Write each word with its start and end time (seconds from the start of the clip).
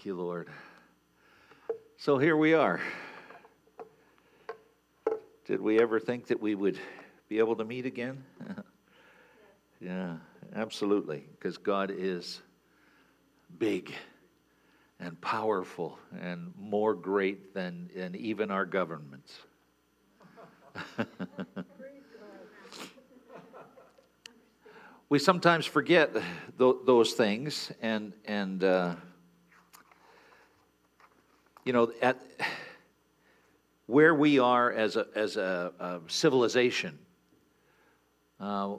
Thank 0.00 0.06
you, 0.06 0.16
Lord. 0.16 0.48
So 1.98 2.16
here 2.16 2.34
we 2.34 2.54
are. 2.54 2.80
Did 5.44 5.60
we 5.60 5.78
ever 5.78 6.00
think 6.00 6.28
that 6.28 6.40
we 6.40 6.54
would 6.54 6.78
be 7.28 7.38
able 7.38 7.54
to 7.56 7.66
meet 7.66 7.84
again? 7.84 8.24
yeah, 9.78 10.16
absolutely. 10.56 11.24
Because 11.32 11.58
God 11.58 11.92
is 11.94 12.40
big 13.58 13.92
and 15.00 15.20
powerful 15.20 15.98
and 16.18 16.54
more 16.58 16.94
great 16.94 17.52
than, 17.52 17.90
than 17.94 18.14
even 18.16 18.50
our 18.50 18.64
governments. 18.64 19.38
we 25.10 25.18
sometimes 25.18 25.66
forget 25.66 26.14
th- 26.58 26.76
those 26.86 27.12
things 27.12 27.70
and 27.82 28.14
and 28.24 28.64
uh, 28.64 28.94
you 31.64 31.72
know 31.72 31.92
at 32.02 32.20
where 33.86 34.14
we 34.14 34.38
are 34.38 34.70
as 34.72 34.96
a 34.96 35.06
as 35.14 35.36
a, 35.36 35.72
a 35.78 36.00
civilization 36.08 36.98
uh, 38.40 38.76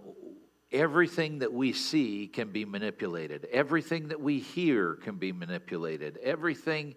everything 0.72 1.40
that 1.40 1.52
we 1.54 1.74
see 1.74 2.28
can 2.28 2.50
be 2.50 2.66
manipulated. 2.66 3.46
Everything 3.52 4.08
that 4.08 4.20
we 4.20 4.40
hear 4.40 4.96
can 4.96 5.16
be 5.16 5.32
manipulated. 5.32 6.18
Everything 6.24 6.96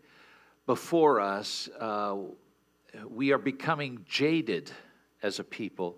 before 0.67 1.21
us 1.21 1.69
uh, 1.79 2.17
we 3.09 3.33
are 3.33 3.39
becoming 3.39 4.05
jaded 4.09 4.71
as 5.23 5.41
a 5.41 5.45
people 5.45 5.97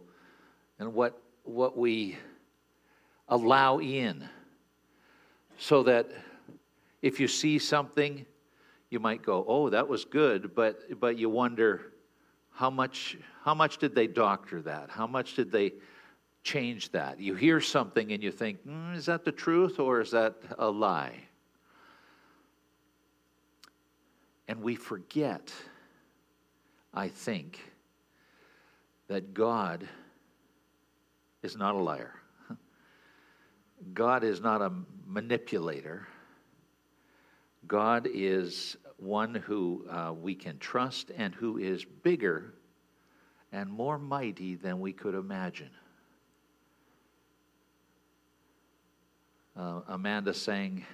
and 0.79 0.95
what 0.95 1.21
what 1.45 1.77
we 1.77 2.17
allow 3.29 3.79
in. 3.79 4.29
So 5.59 5.83
that 5.85 6.11
if 7.03 7.21
you 7.21 7.29
see 7.29 7.59
something 7.59 8.27
you 8.91 9.01
might 9.01 9.23
go 9.23 9.45
oh 9.49 9.71
that 9.71 9.89
was 9.89 10.05
good 10.05 10.55
but 10.55 11.01
but 11.01 11.19
you 11.19 11.29
wonder 11.29 11.93
how 12.57 12.71
much 12.71 13.19
how 13.43 13.55
much 13.55 13.77
did 13.77 13.95
they 13.95 14.07
doctor 14.07 14.63
that? 14.63 14.89
How 14.91 15.07
much 15.07 15.35
did 15.35 15.53
they 15.53 15.75
change 16.43 16.91
that? 16.93 17.21
You 17.21 17.35
hear 17.35 17.61
something 17.61 18.13
and 18.13 18.23
you 18.23 18.33
think 18.33 18.67
mm, 18.67 18.97
is 18.97 19.07
that 19.07 19.25
the 19.25 19.33
truth 19.33 19.79
or 19.79 20.01
is 20.01 20.11
that 20.13 20.37
a 20.59 20.69
lie? 20.69 21.15
And 24.49 24.63
we 24.63 24.75
forget 24.75 25.53
i 26.95 27.09
think 27.09 27.61
that 29.09 29.35
god 29.35 29.87
is 31.43 31.57
not 31.57 31.75
a 31.75 31.79
liar. 31.79 32.15
God 33.93 34.25
is 34.25 34.41
not 34.41 34.63
a 34.63 34.73
manipulator. 35.07 36.09
God 37.67 38.09
is 38.13 38.77
one 38.99 39.35
who 39.35 39.85
uh, 39.91 40.13
we 40.13 40.35
can 40.35 40.59
trust 40.59 41.11
and 41.17 41.35
who 41.35 41.59
is 41.59 41.85
bigger 41.85 42.55
and 43.53 43.71
more 43.71 43.99
mighty 43.99 44.55
than 44.55 44.81
we 44.81 44.93
could 44.93 45.15
imagine. 45.15 45.71
Uh, 49.57 49.81
Amanda 49.89 50.35
sang, 50.35 50.85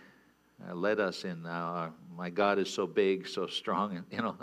uh, 0.69 0.75
led 0.75 1.01
us 1.01 1.25
in, 1.25 1.45
uh, 1.47 1.91
My 2.17 2.31
God 2.31 2.59
is 2.59 2.71
so 2.71 2.87
big, 2.87 3.27
so 3.27 3.47
strong, 3.47 3.97
and 3.97 4.07
you 4.11 4.19
know. 4.19 4.37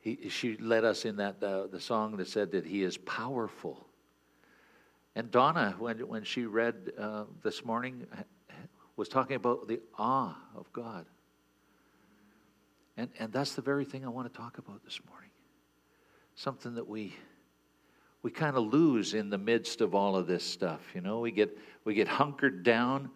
he, 0.00 0.28
she 0.28 0.56
led 0.58 0.84
us 0.84 1.04
in 1.04 1.16
that 1.16 1.42
uh, 1.42 1.66
the 1.66 1.80
song 1.80 2.16
that 2.18 2.28
said 2.28 2.52
that 2.52 2.64
he 2.64 2.82
is 2.82 2.96
powerful 2.98 3.86
and 5.16 5.30
Donna, 5.30 5.74
when, 5.78 6.06
when 6.06 6.24
she 6.24 6.44
read 6.44 6.92
uh, 6.98 7.24
this 7.42 7.64
morning, 7.64 8.06
was 8.96 9.08
talking 9.08 9.36
about 9.36 9.68
the 9.68 9.80
awe 9.98 10.36
of 10.56 10.72
God. 10.72 11.06
And, 12.96 13.10
and 13.18 13.32
that's 13.32 13.54
the 13.54 13.62
very 13.62 13.84
thing 13.84 14.04
I 14.04 14.08
want 14.08 14.32
to 14.32 14.36
talk 14.36 14.58
about 14.58 14.82
this 14.84 15.00
morning. 15.08 15.30
Something 16.34 16.74
that 16.74 16.88
we, 16.88 17.14
we 18.22 18.30
kind 18.30 18.56
of 18.56 18.72
lose 18.72 19.14
in 19.14 19.28
the 19.28 19.38
midst 19.38 19.80
of 19.80 19.94
all 19.94 20.16
of 20.16 20.26
this 20.26 20.44
stuff. 20.44 20.80
You 20.94 21.02
know, 21.02 21.20
we 21.20 21.30
get, 21.30 21.56
we 21.84 21.94
get 21.94 22.08
hunkered 22.08 22.62
down, 22.62 23.10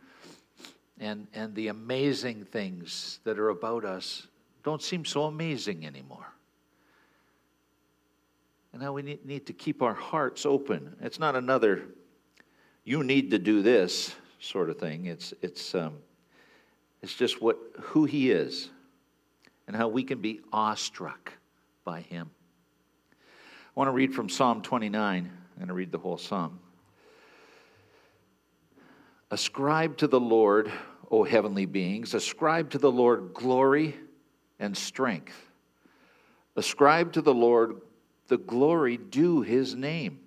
and, 0.98 1.26
and 1.32 1.54
the 1.54 1.68
amazing 1.68 2.44
things 2.44 3.20
that 3.24 3.38
are 3.38 3.48
about 3.48 3.84
us 3.84 4.26
don't 4.62 4.82
seem 4.82 5.06
so 5.06 5.24
amazing 5.24 5.86
anymore 5.86 6.26
and 8.72 8.82
how 8.82 8.92
we 8.92 9.02
need 9.02 9.46
to 9.46 9.52
keep 9.52 9.82
our 9.82 9.94
hearts 9.94 10.46
open. 10.46 10.96
It's 11.00 11.18
not 11.18 11.34
another, 11.34 11.82
you 12.84 13.02
need 13.02 13.30
to 13.32 13.38
do 13.38 13.62
this 13.62 14.14
sort 14.40 14.70
of 14.70 14.78
thing. 14.78 15.06
It's, 15.06 15.32
it's, 15.42 15.74
um, 15.74 15.98
it's 17.02 17.14
just 17.14 17.40
what, 17.40 17.58
who 17.80 18.04
He 18.04 18.30
is 18.30 18.70
and 19.66 19.76
how 19.76 19.88
we 19.88 20.02
can 20.02 20.20
be 20.20 20.40
awestruck 20.52 21.32
by 21.84 22.00
Him. 22.00 22.30
I 23.12 23.16
want 23.74 23.88
to 23.88 23.92
read 23.92 24.14
from 24.14 24.28
Psalm 24.28 24.62
29. 24.62 25.30
I'm 25.30 25.58
going 25.58 25.68
to 25.68 25.74
read 25.74 25.92
the 25.92 25.98
whole 25.98 26.18
psalm. 26.18 26.58
Ascribe 29.30 29.96
to 29.98 30.08
the 30.08 30.18
Lord, 30.18 30.72
O 31.10 31.22
heavenly 31.22 31.66
beings, 31.66 32.14
ascribe 32.14 32.70
to 32.70 32.78
the 32.78 32.90
Lord 32.90 33.32
glory 33.32 33.94
and 34.58 34.76
strength. 34.76 35.36
Ascribe 36.56 37.12
to 37.12 37.22
the 37.22 37.34
Lord 37.34 37.80
the 38.26 38.38
glory 38.38 38.96
due 38.96 39.42
his 39.42 39.74
name. 39.74 40.20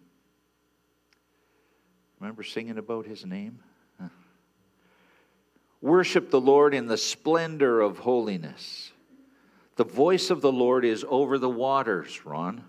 Remember 2.19 2.44
singing 2.44 2.78
about 2.78 3.06
his 3.06 3.25
name? 3.25 3.59
Worship 5.84 6.32
the 6.32 6.40
Lord 6.40 6.74
in 6.74 6.88
the 6.88 6.98
splendor 6.98 7.82
of 7.82 8.00
holiness. 8.00 8.94
The 9.76 9.84
voice 9.84 10.30
of 10.30 10.40
the 10.40 10.50
Lord 10.50 10.86
is 10.86 11.04
over 11.10 11.38
the 11.38 11.50
waters, 11.50 12.26
Ron. 12.26 12.64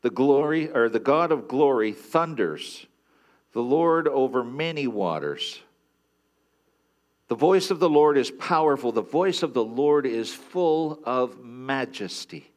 The 0.00 0.08
glory 0.08 0.70
or 0.70 0.88
the 0.88 0.98
God 0.98 1.30
of 1.30 1.48
glory 1.48 1.92
thunders. 1.92 2.86
The 3.52 3.60
Lord 3.60 4.08
over 4.08 4.42
many 4.42 4.86
waters. 4.86 5.60
The 7.28 7.34
voice 7.34 7.70
of 7.70 7.78
the 7.78 7.90
Lord 7.90 8.16
is 8.16 8.30
powerful. 8.30 8.92
The 8.92 9.02
voice 9.02 9.42
of 9.42 9.52
the 9.52 9.62
Lord 9.62 10.06
is 10.06 10.32
full 10.32 10.98
of 11.04 11.44
majesty. 11.44 12.50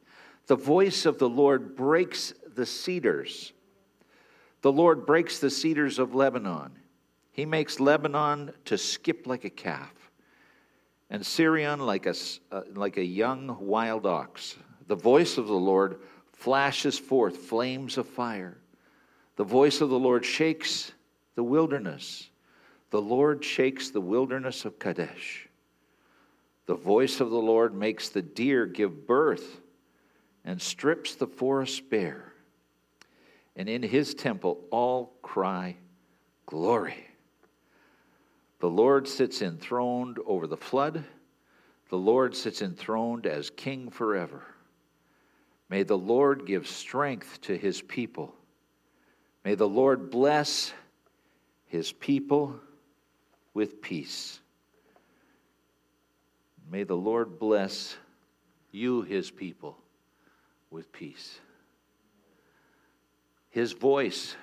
The 0.46 0.56
voice 0.56 1.04
of 1.04 1.18
the 1.18 1.28
Lord 1.28 1.76
breaks 1.76 2.32
the 2.54 2.64
cedars. 2.64 3.52
The 4.62 4.72
Lord 4.72 5.04
breaks 5.04 5.40
the 5.40 5.50
cedars 5.50 5.98
of 5.98 6.14
Lebanon. 6.14 6.72
He 7.36 7.44
makes 7.44 7.80
Lebanon 7.80 8.52
to 8.64 8.78
skip 8.78 9.26
like 9.26 9.44
a 9.44 9.50
calf, 9.50 9.92
and 11.10 11.22
Sirion 11.22 11.80
like 11.80 12.06
a, 12.06 12.14
uh, 12.50 12.62
like 12.72 12.96
a 12.96 13.04
young 13.04 13.58
wild 13.60 14.06
ox. 14.06 14.56
The 14.86 14.94
voice 14.94 15.36
of 15.36 15.46
the 15.46 15.52
Lord 15.52 16.00
flashes 16.32 16.98
forth 16.98 17.36
flames 17.36 17.98
of 17.98 18.08
fire. 18.08 18.56
The 19.36 19.44
voice 19.44 19.82
of 19.82 19.90
the 19.90 19.98
Lord 19.98 20.24
shakes 20.24 20.92
the 21.34 21.42
wilderness. 21.42 22.30
The 22.88 23.02
Lord 23.02 23.44
shakes 23.44 23.90
the 23.90 24.00
wilderness 24.00 24.64
of 24.64 24.78
Kadesh. 24.78 25.46
The 26.64 26.74
voice 26.74 27.20
of 27.20 27.28
the 27.28 27.36
Lord 27.36 27.74
makes 27.74 28.08
the 28.08 28.22
deer 28.22 28.64
give 28.64 29.06
birth 29.06 29.60
and 30.42 30.58
strips 30.62 31.14
the 31.14 31.26
forest 31.26 31.90
bare. 31.90 32.32
And 33.56 33.68
in 33.68 33.82
his 33.82 34.14
temple 34.14 34.64
all 34.70 35.12
cry, 35.20 35.76
Glory. 36.46 37.06
The 38.58 38.70
Lord 38.70 39.06
sits 39.06 39.42
enthroned 39.42 40.18
over 40.24 40.46
the 40.46 40.56
flood. 40.56 41.04
The 41.88 41.98
Lord 41.98 42.34
sits 42.34 42.62
enthroned 42.62 43.26
as 43.26 43.50
king 43.50 43.90
forever. 43.90 44.42
May 45.68 45.82
the 45.82 45.98
Lord 45.98 46.46
give 46.46 46.66
strength 46.66 47.40
to 47.42 47.56
his 47.56 47.82
people. 47.82 48.34
May 49.44 49.54
the 49.54 49.68
Lord 49.68 50.10
bless 50.10 50.72
his 51.66 51.92
people 51.92 52.58
with 53.52 53.82
peace. 53.82 54.40
May 56.70 56.84
the 56.84 56.96
Lord 56.96 57.38
bless 57.38 57.96
you, 58.72 59.02
his 59.02 59.30
people 59.30 59.76
with 60.70 60.92
peace. 60.92 61.38
His 63.50 63.72
voice, 63.72 64.36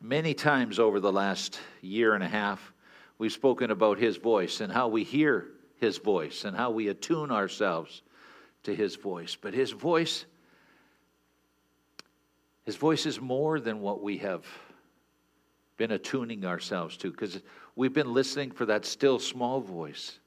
many 0.00 0.34
times 0.34 0.78
over 0.78 1.00
the 1.00 1.12
last 1.12 1.60
year 1.80 2.14
and 2.14 2.24
a 2.24 2.28
half, 2.28 2.72
we've 3.18 3.32
spoken 3.32 3.70
about 3.70 3.98
His 3.98 4.16
voice 4.16 4.60
and 4.60 4.72
how 4.72 4.88
we 4.88 5.04
hear 5.04 5.46
His 5.76 5.98
voice 5.98 6.44
and 6.44 6.56
how 6.56 6.70
we 6.70 6.88
attune 6.88 7.30
ourselves 7.30 8.02
to 8.62 8.74
His 8.74 8.96
voice. 8.96 9.36
But 9.40 9.54
His 9.54 9.72
voice, 9.72 10.24
His 12.64 12.76
voice 12.76 13.06
is 13.06 13.20
more 13.20 13.60
than 13.60 13.80
what 13.80 14.02
we 14.02 14.18
have 14.18 14.44
been 15.76 15.90
attuning 15.92 16.44
ourselves 16.44 16.96
to 16.98 17.10
because 17.10 17.40
we've 17.76 17.92
been 17.92 18.12
listening 18.12 18.50
for 18.50 18.66
that 18.66 18.84
still 18.84 19.18
small 19.18 19.60
voice. 19.60 20.18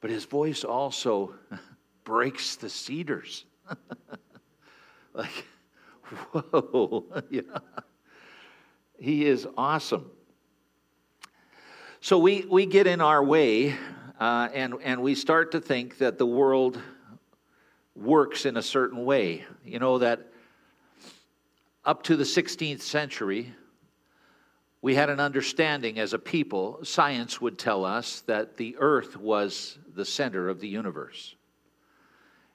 But 0.00 0.10
His 0.10 0.24
voice 0.24 0.64
also 0.64 1.34
breaks 2.04 2.56
the 2.56 2.70
cedars. 2.70 3.44
like, 5.14 5.44
whoa. 6.32 7.04
yeah. 7.30 7.42
He 8.98 9.26
is 9.26 9.46
awesome. 9.56 10.10
So 12.00 12.16
we, 12.16 12.46
we 12.48 12.66
get 12.66 12.86
in 12.86 13.00
our 13.00 13.22
way 13.22 13.74
uh, 14.20 14.48
and, 14.54 14.74
and 14.84 15.02
we 15.02 15.16
start 15.16 15.50
to 15.52 15.60
think 15.60 15.98
that 15.98 16.16
the 16.16 16.26
world 16.26 16.80
works 17.96 18.46
in 18.46 18.56
a 18.56 18.62
certain 18.62 19.04
way. 19.04 19.44
You 19.64 19.80
know, 19.80 19.98
that 19.98 20.28
up 21.84 22.04
to 22.04 22.14
the 22.14 22.22
16th 22.22 22.82
century, 22.82 23.52
we 24.80 24.94
had 24.94 25.10
an 25.10 25.18
understanding 25.18 25.98
as 25.98 26.12
a 26.12 26.20
people, 26.20 26.78
science 26.84 27.40
would 27.40 27.58
tell 27.58 27.84
us 27.84 28.20
that 28.26 28.56
the 28.56 28.76
earth 28.78 29.16
was 29.16 29.76
the 29.96 30.04
center 30.04 30.48
of 30.48 30.60
the 30.60 30.68
universe 30.68 31.34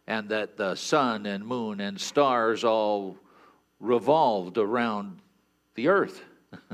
and 0.08 0.30
that 0.30 0.56
the 0.56 0.76
sun 0.76 1.26
and 1.26 1.46
moon 1.46 1.82
and 1.82 2.00
stars 2.00 2.64
all 2.64 3.18
revolved 3.82 4.58
around 4.58 5.20
the 5.76 5.90
earth. 5.90 6.24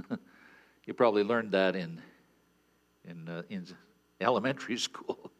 you 0.85 0.93
probably 0.93 1.23
learned 1.23 1.51
that 1.53 1.75
in, 1.75 1.99
in, 3.05 3.27
uh, 3.27 3.43
in 3.49 3.65
elementary 4.21 4.77
school. 4.89 5.31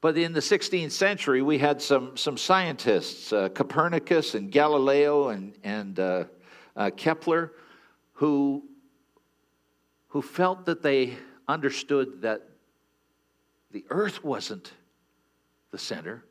but 0.00 0.16
in 0.16 0.32
the 0.32 0.40
16th 0.40 0.92
century, 0.92 1.42
we 1.42 1.58
had 1.58 1.80
some, 1.80 2.16
some 2.16 2.36
scientists, 2.36 3.32
uh, 3.32 3.48
Copernicus 3.50 4.34
and 4.34 4.50
Galileo 4.50 5.28
and, 5.28 5.54
and 5.64 5.98
uh, 5.98 6.24
uh 6.76 6.90
Kepler, 6.96 7.52
who, 8.14 8.64
who 10.08 10.22
felt 10.22 10.66
that 10.66 10.82
they 10.82 11.16
understood 11.48 12.22
that 12.22 12.48
the 13.72 13.84
earth 13.90 14.22
wasn't 14.22 14.72
the 15.70 15.78
center, 15.78 16.24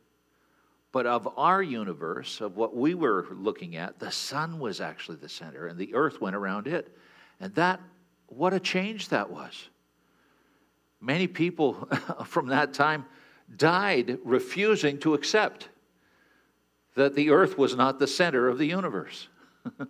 but 0.92 1.06
of 1.06 1.28
our 1.38 1.64
universe, 1.64 2.42
of 2.42 2.58
what 2.58 2.76
we 2.76 2.94
were 2.94 3.28
looking 3.32 3.76
at, 3.76 4.00
the 4.00 4.12
sun 4.12 4.60
was 4.60 4.82
actually 4.82 5.18
the 5.18 5.30
center 5.30 5.68
and 5.68 5.78
the 5.78 5.94
earth 5.96 6.22
went 6.22 6.36
around 6.36 6.68
it. 6.68 6.96
And 7.40 7.54
that, 7.56 7.80
what 8.36 8.54
a 8.54 8.60
change 8.60 9.10
that 9.10 9.30
was. 9.30 9.69
Many 11.00 11.28
people 11.28 11.88
from 12.25 12.48
that 12.48 12.74
time 12.74 13.06
died 13.56 14.18
refusing 14.24 14.98
to 15.00 15.13
accept 15.13 15.69
that 16.95 17.16
the 17.16 17.30
earth 17.31 17.57
was 17.57 17.75
not 17.75 18.00
the 18.00 18.07
center 18.07 18.48
of 18.48 18.57
the 18.57 18.66
universe. 18.66 19.28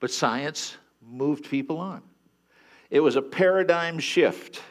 but 0.00 0.10
science 0.10 0.76
moved 1.00 1.48
people 1.48 1.78
on. 1.78 2.02
It 2.90 3.00
was 3.00 3.16
a 3.16 3.22
paradigm 3.22 3.98
shift 3.98 4.62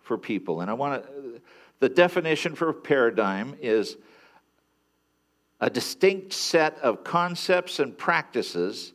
for 0.00 0.18
people. 0.18 0.60
And 0.60 0.70
I 0.70 0.74
want 0.74 1.04
to, 1.04 1.40
the 1.80 1.88
definition 1.88 2.54
for 2.54 2.72
paradigm 2.72 3.56
is 3.60 3.96
a 5.60 5.70
distinct 5.70 6.32
set 6.32 6.78
of 6.78 7.04
concepts 7.04 7.78
and 7.78 7.96
practices 7.96 8.92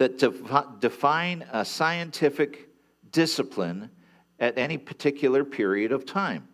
that 0.00 0.80
define 0.80 1.44
a 1.52 1.62
scientific 1.62 2.70
discipline 3.12 3.90
at 4.38 4.56
any 4.56 4.78
particular 4.78 5.44
period 5.44 5.92
of 5.92 6.06
time. 6.06 6.48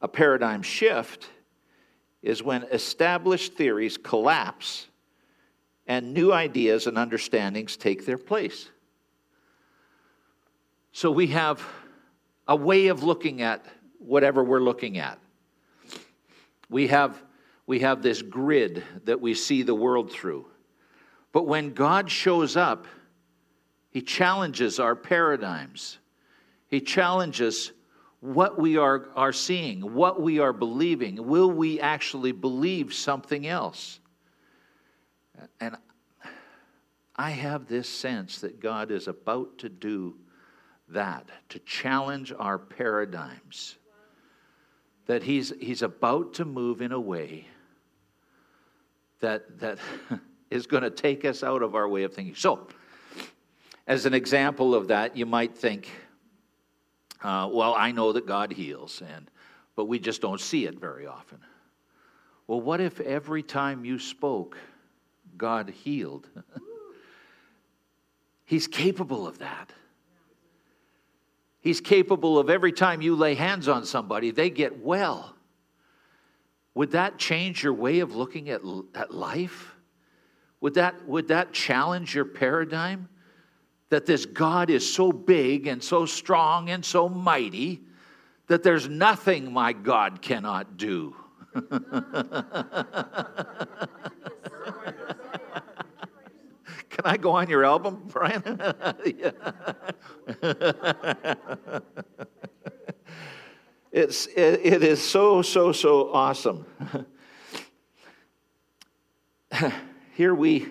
A 0.00 0.08
paradigm 0.08 0.62
shift 0.62 1.28
is 2.22 2.42
when 2.42 2.62
established 2.72 3.52
theories 3.52 3.98
collapse 3.98 4.86
and 5.86 6.14
new 6.14 6.32
ideas 6.32 6.86
and 6.86 6.96
understandings 6.96 7.76
take 7.76 8.06
their 8.06 8.16
place. 8.16 8.70
So 10.92 11.10
we 11.10 11.26
have 11.26 11.62
a 12.48 12.56
way 12.56 12.86
of 12.86 13.02
looking 13.02 13.42
at 13.42 13.66
whatever 13.98 14.42
we're 14.42 14.60
looking 14.60 14.96
at. 14.96 15.18
We 16.70 16.86
have, 16.86 17.22
we 17.66 17.80
have 17.80 18.00
this 18.00 18.22
grid 18.22 18.82
that 19.04 19.20
we 19.20 19.34
see 19.34 19.62
the 19.62 19.74
world 19.74 20.10
through. 20.10 20.46
But 21.34 21.48
when 21.48 21.74
God 21.74 22.12
shows 22.12 22.56
up, 22.56 22.86
He 23.90 24.00
challenges 24.00 24.78
our 24.78 24.94
paradigms. 24.94 25.98
He 26.68 26.80
challenges 26.80 27.72
what 28.20 28.56
we 28.56 28.76
are, 28.76 29.08
are 29.16 29.32
seeing, 29.32 29.94
what 29.94 30.22
we 30.22 30.38
are 30.38 30.52
believing. 30.52 31.26
Will 31.26 31.50
we 31.50 31.80
actually 31.80 32.30
believe 32.30 32.94
something 32.94 33.48
else? 33.48 33.98
And 35.60 35.76
I 37.16 37.30
have 37.30 37.66
this 37.66 37.88
sense 37.88 38.38
that 38.40 38.60
God 38.60 38.92
is 38.92 39.08
about 39.08 39.58
to 39.58 39.68
do 39.68 40.14
that, 40.90 41.28
to 41.48 41.58
challenge 41.58 42.32
our 42.38 42.60
paradigms. 42.60 43.76
That 45.06 45.24
he's, 45.24 45.52
he's 45.60 45.82
about 45.82 46.34
to 46.34 46.44
move 46.44 46.80
in 46.80 46.92
a 46.92 47.00
way 47.00 47.48
that, 49.18 49.58
that 49.58 49.78
is 50.50 50.66
going 50.66 50.82
to 50.82 50.90
take 50.90 51.24
us 51.24 51.42
out 51.42 51.62
of 51.62 51.74
our 51.74 51.88
way 51.88 52.04
of 52.04 52.14
thinking. 52.14 52.34
So, 52.34 52.68
as 53.86 54.06
an 54.06 54.14
example 54.14 54.74
of 54.74 54.88
that, 54.88 55.16
you 55.16 55.26
might 55.26 55.56
think, 55.56 55.90
uh, 57.22 57.48
well, 57.52 57.74
I 57.74 57.92
know 57.92 58.12
that 58.12 58.26
God 58.26 58.52
heals, 58.52 59.02
and, 59.14 59.30
but 59.76 59.86
we 59.86 59.98
just 59.98 60.20
don't 60.20 60.40
see 60.40 60.66
it 60.66 60.78
very 60.78 61.06
often. 61.06 61.38
Well, 62.46 62.60
what 62.60 62.80
if 62.80 63.00
every 63.00 63.42
time 63.42 63.84
you 63.84 63.98
spoke, 63.98 64.56
God 65.36 65.70
healed? 65.70 66.28
He's 68.44 68.66
capable 68.66 69.26
of 69.26 69.38
that. 69.38 69.70
He's 71.60 71.80
capable 71.80 72.38
of 72.38 72.50
every 72.50 72.72
time 72.72 73.00
you 73.00 73.16
lay 73.16 73.34
hands 73.34 73.68
on 73.68 73.86
somebody, 73.86 74.30
they 74.30 74.50
get 74.50 74.80
well. 74.80 75.34
Would 76.74 76.90
that 76.90 77.18
change 77.18 77.62
your 77.62 77.72
way 77.72 78.00
of 78.00 78.14
looking 78.14 78.50
at, 78.50 78.60
at 78.94 79.14
life? 79.14 79.73
Would 80.64 80.74
that, 80.74 81.06
would 81.06 81.28
that 81.28 81.52
challenge 81.52 82.14
your 82.14 82.24
paradigm? 82.24 83.10
That 83.90 84.06
this 84.06 84.24
God 84.24 84.70
is 84.70 84.90
so 84.90 85.12
big 85.12 85.66
and 85.66 85.84
so 85.84 86.06
strong 86.06 86.70
and 86.70 86.82
so 86.82 87.06
mighty 87.06 87.82
that 88.46 88.62
there's 88.62 88.88
nothing 88.88 89.52
my 89.52 89.74
God 89.74 90.22
cannot 90.22 90.78
do. 90.78 91.14
Can 91.52 91.66
I 97.04 97.18
go 97.18 97.32
on 97.32 97.50
your 97.50 97.66
album, 97.66 98.04
Brian? 98.06 98.42
it's, 103.92 104.28
it, 104.28 104.60
it 104.64 104.82
is 104.82 105.02
so, 105.02 105.42
so, 105.42 105.72
so 105.72 106.10
awesome. 106.10 106.64
Here 110.14 110.34
we. 110.34 110.68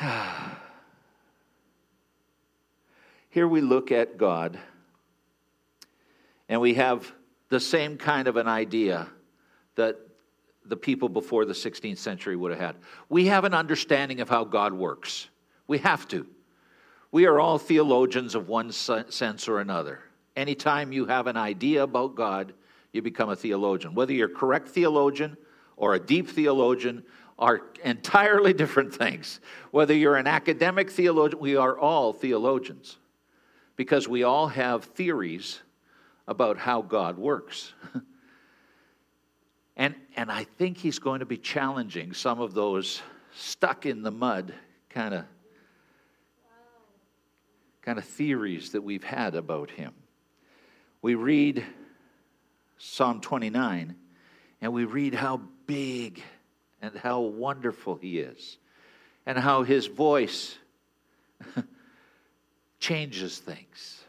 Here 3.28 3.46
we 3.46 3.60
look 3.60 3.92
at 3.92 4.16
God 4.16 4.58
and 6.48 6.60
we 6.62 6.74
have 6.74 7.12
the 7.50 7.60
same 7.60 7.98
kind 7.98 8.26
of 8.26 8.36
an 8.36 8.48
idea 8.48 9.06
that 9.74 9.98
the 10.64 10.76
people 10.76 11.10
before 11.10 11.44
the 11.44 11.52
16th 11.52 11.98
century 11.98 12.36
would 12.36 12.52
have 12.52 12.60
had. 12.60 12.76
We 13.10 13.26
have 13.26 13.44
an 13.44 13.52
understanding 13.52 14.20
of 14.20 14.30
how 14.30 14.44
God 14.44 14.72
works. 14.72 15.28
We 15.66 15.78
have 15.78 16.08
to. 16.08 16.26
We 17.12 17.26
are 17.26 17.38
all 17.38 17.58
theologians 17.58 18.34
of 18.34 18.48
one 18.48 18.72
sense 18.72 19.46
or 19.46 19.60
another. 19.60 20.00
Anytime 20.36 20.90
you 20.92 21.04
have 21.04 21.26
an 21.26 21.36
idea 21.36 21.82
about 21.82 22.14
God, 22.14 22.54
you 22.92 23.02
become 23.02 23.28
a 23.28 23.36
theologian. 23.36 23.94
Whether 23.94 24.14
you're 24.14 24.30
a 24.30 24.34
correct 24.34 24.68
theologian 24.68 25.36
or 25.76 25.94
a 25.94 26.00
deep 26.00 26.28
theologian 26.28 27.02
are 27.38 27.62
entirely 27.82 28.52
different 28.52 28.94
things. 28.94 29.40
Whether 29.70 29.94
you're 29.94 30.16
an 30.16 30.26
academic 30.26 30.90
theologian, 30.90 31.40
we 31.40 31.56
are 31.56 31.78
all 31.78 32.12
theologians 32.12 32.98
because 33.76 34.08
we 34.08 34.22
all 34.22 34.48
have 34.48 34.84
theories 34.84 35.60
about 36.28 36.58
how 36.58 36.82
God 36.82 37.18
works. 37.18 37.72
And, 39.76 39.94
and 40.16 40.30
I 40.30 40.44
think 40.44 40.78
he's 40.78 40.98
going 40.98 41.20
to 41.20 41.26
be 41.26 41.36
challenging 41.36 42.12
some 42.12 42.40
of 42.40 42.54
those 42.54 43.02
stuck 43.34 43.86
in 43.86 44.02
the 44.02 44.10
mud 44.10 44.54
kind 44.88 45.14
of 45.14 45.24
kind 47.82 47.98
of 47.98 48.04
theories 48.04 48.72
that 48.72 48.80
we've 48.80 49.04
had 49.04 49.34
about 49.34 49.70
him. 49.70 49.92
We 51.02 51.16
read 51.16 51.66
Psalm 52.78 53.20
29 53.20 53.94
and 54.62 54.72
we 54.72 54.86
read 54.86 55.14
how 55.14 55.42
big 55.66 56.22
and 56.82 56.94
how 56.96 57.20
wonderful 57.20 57.96
he 57.96 58.18
is 58.18 58.58
and 59.26 59.38
how 59.38 59.62
his 59.62 59.86
voice 59.86 60.56
changes 62.78 63.38
things. 63.38 64.02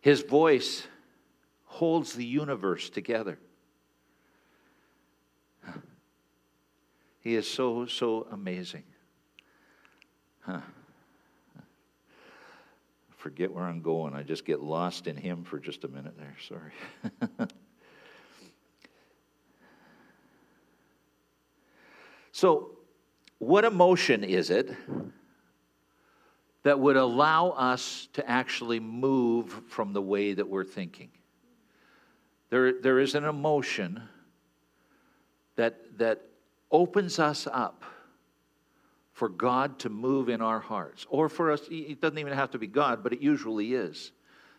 His 0.00 0.22
voice 0.22 0.86
holds 1.66 2.12
the 2.12 2.24
universe 2.24 2.90
together. 2.90 3.38
He 7.20 7.34
is 7.36 7.50
so, 7.50 7.86
so 7.86 8.26
amazing. 8.30 8.84
Huh. 10.42 10.60
Forget 13.16 13.50
where 13.50 13.64
I'm 13.64 13.80
going. 13.80 14.14
I 14.14 14.22
just 14.22 14.44
get 14.44 14.62
lost 14.62 15.06
in 15.06 15.16
Him 15.16 15.42
for 15.42 15.58
just 15.58 15.84
a 15.84 15.88
minute 15.88 16.18
there. 16.18 16.36
Sorry. 16.46 17.48
so, 22.44 22.72
what 23.38 23.64
emotion 23.64 24.22
is 24.22 24.50
it 24.50 24.70
that 26.62 26.78
would 26.78 26.96
allow 26.96 27.48
us 27.52 28.06
to 28.12 28.30
actually 28.30 28.80
move 28.80 29.62
from 29.66 29.94
the 29.94 30.02
way 30.02 30.34
that 30.34 30.46
we're 30.46 30.62
thinking? 30.62 31.08
There, 32.50 32.74
there 32.74 32.98
is 32.98 33.14
an 33.14 33.24
emotion 33.24 34.02
that, 35.56 35.96
that 35.96 36.20
opens 36.70 37.18
us 37.18 37.48
up 37.50 37.82
for 39.14 39.30
God 39.30 39.78
to 39.78 39.88
move 39.88 40.28
in 40.28 40.42
our 40.42 40.60
hearts, 40.60 41.06
or 41.08 41.30
for 41.30 41.50
us, 41.50 41.62
it 41.70 42.02
doesn't 42.02 42.18
even 42.18 42.34
have 42.34 42.50
to 42.50 42.58
be 42.58 42.66
God, 42.66 43.02
but 43.02 43.14
it 43.14 43.22
usually 43.22 43.72
is, 43.72 44.12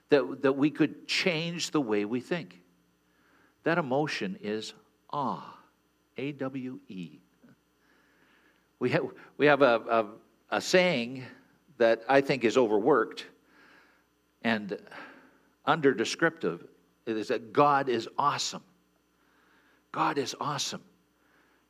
that, 0.10 0.42
that 0.42 0.54
we 0.54 0.72
could 0.72 1.08
change 1.08 1.70
the 1.70 1.82
way 1.82 2.04
we 2.04 2.20
think. 2.20 2.64
That 3.64 3.78
emotion 3.78 4.40
is 4.42 4.74
awe, 5.12 5.56
A 6.18 6.32
W 6.32 6.80
E. 6.88 7.20
We 8.80 8.90
have, 8.92 9.06
we 9.38 9.46
have 9.46 9.62
a, 9.62 9.82
a, 9.90 10.06
a 10.58 10.62
saying 10.62 11.24
that 11.78 12.04
I 12.08 12.22
think 12.22 12.44
is 12.44 12.58
overworked 12.58 13.26
and 14.42 14.78
under 15.66 15.94
descriptive. 15.94 16.66
It 17.06 17.18
is 17.18 17.30
that 17.30 17.54
God 17.54 17.90
is 17.90 18.08
awesome. 18.18 18.64
God 19.92 20.18
is 20.18 20.36
awesome. 20.40 20.84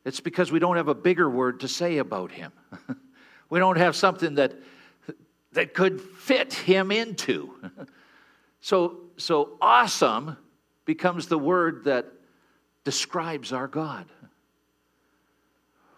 It's 0.04 0.20
because 0.20 0.52
we 0.52 0.60
don't 0.60 0.78
have 0.78 0.88
a 0.88 0.96
bigger 0.96 1.30
word 1.30 1.62
to 1.62 1.68
say 1.68 1.98
about 1.98 2.32
him. 2.32 2.52
we 3.50 3.60
don't 3.60 3.78
have 3.78 3.96
something 3.96 4.36
that, 4.36 4.54
that 5.54 5.74
could 5.74 6.00
fit 6.02 6.54
him 6.54 6.92
into. 6.92 7.56
so, 8.62 9.02
so 9.18 9.58
awesome 9.62 10.38
becomes 10.86 11.28
the 11.28 11.38
word 11.38 11.86
that 11.86 12.06
describes 12.84 13.52
our 13.52 13.68
God. 13.68 14.06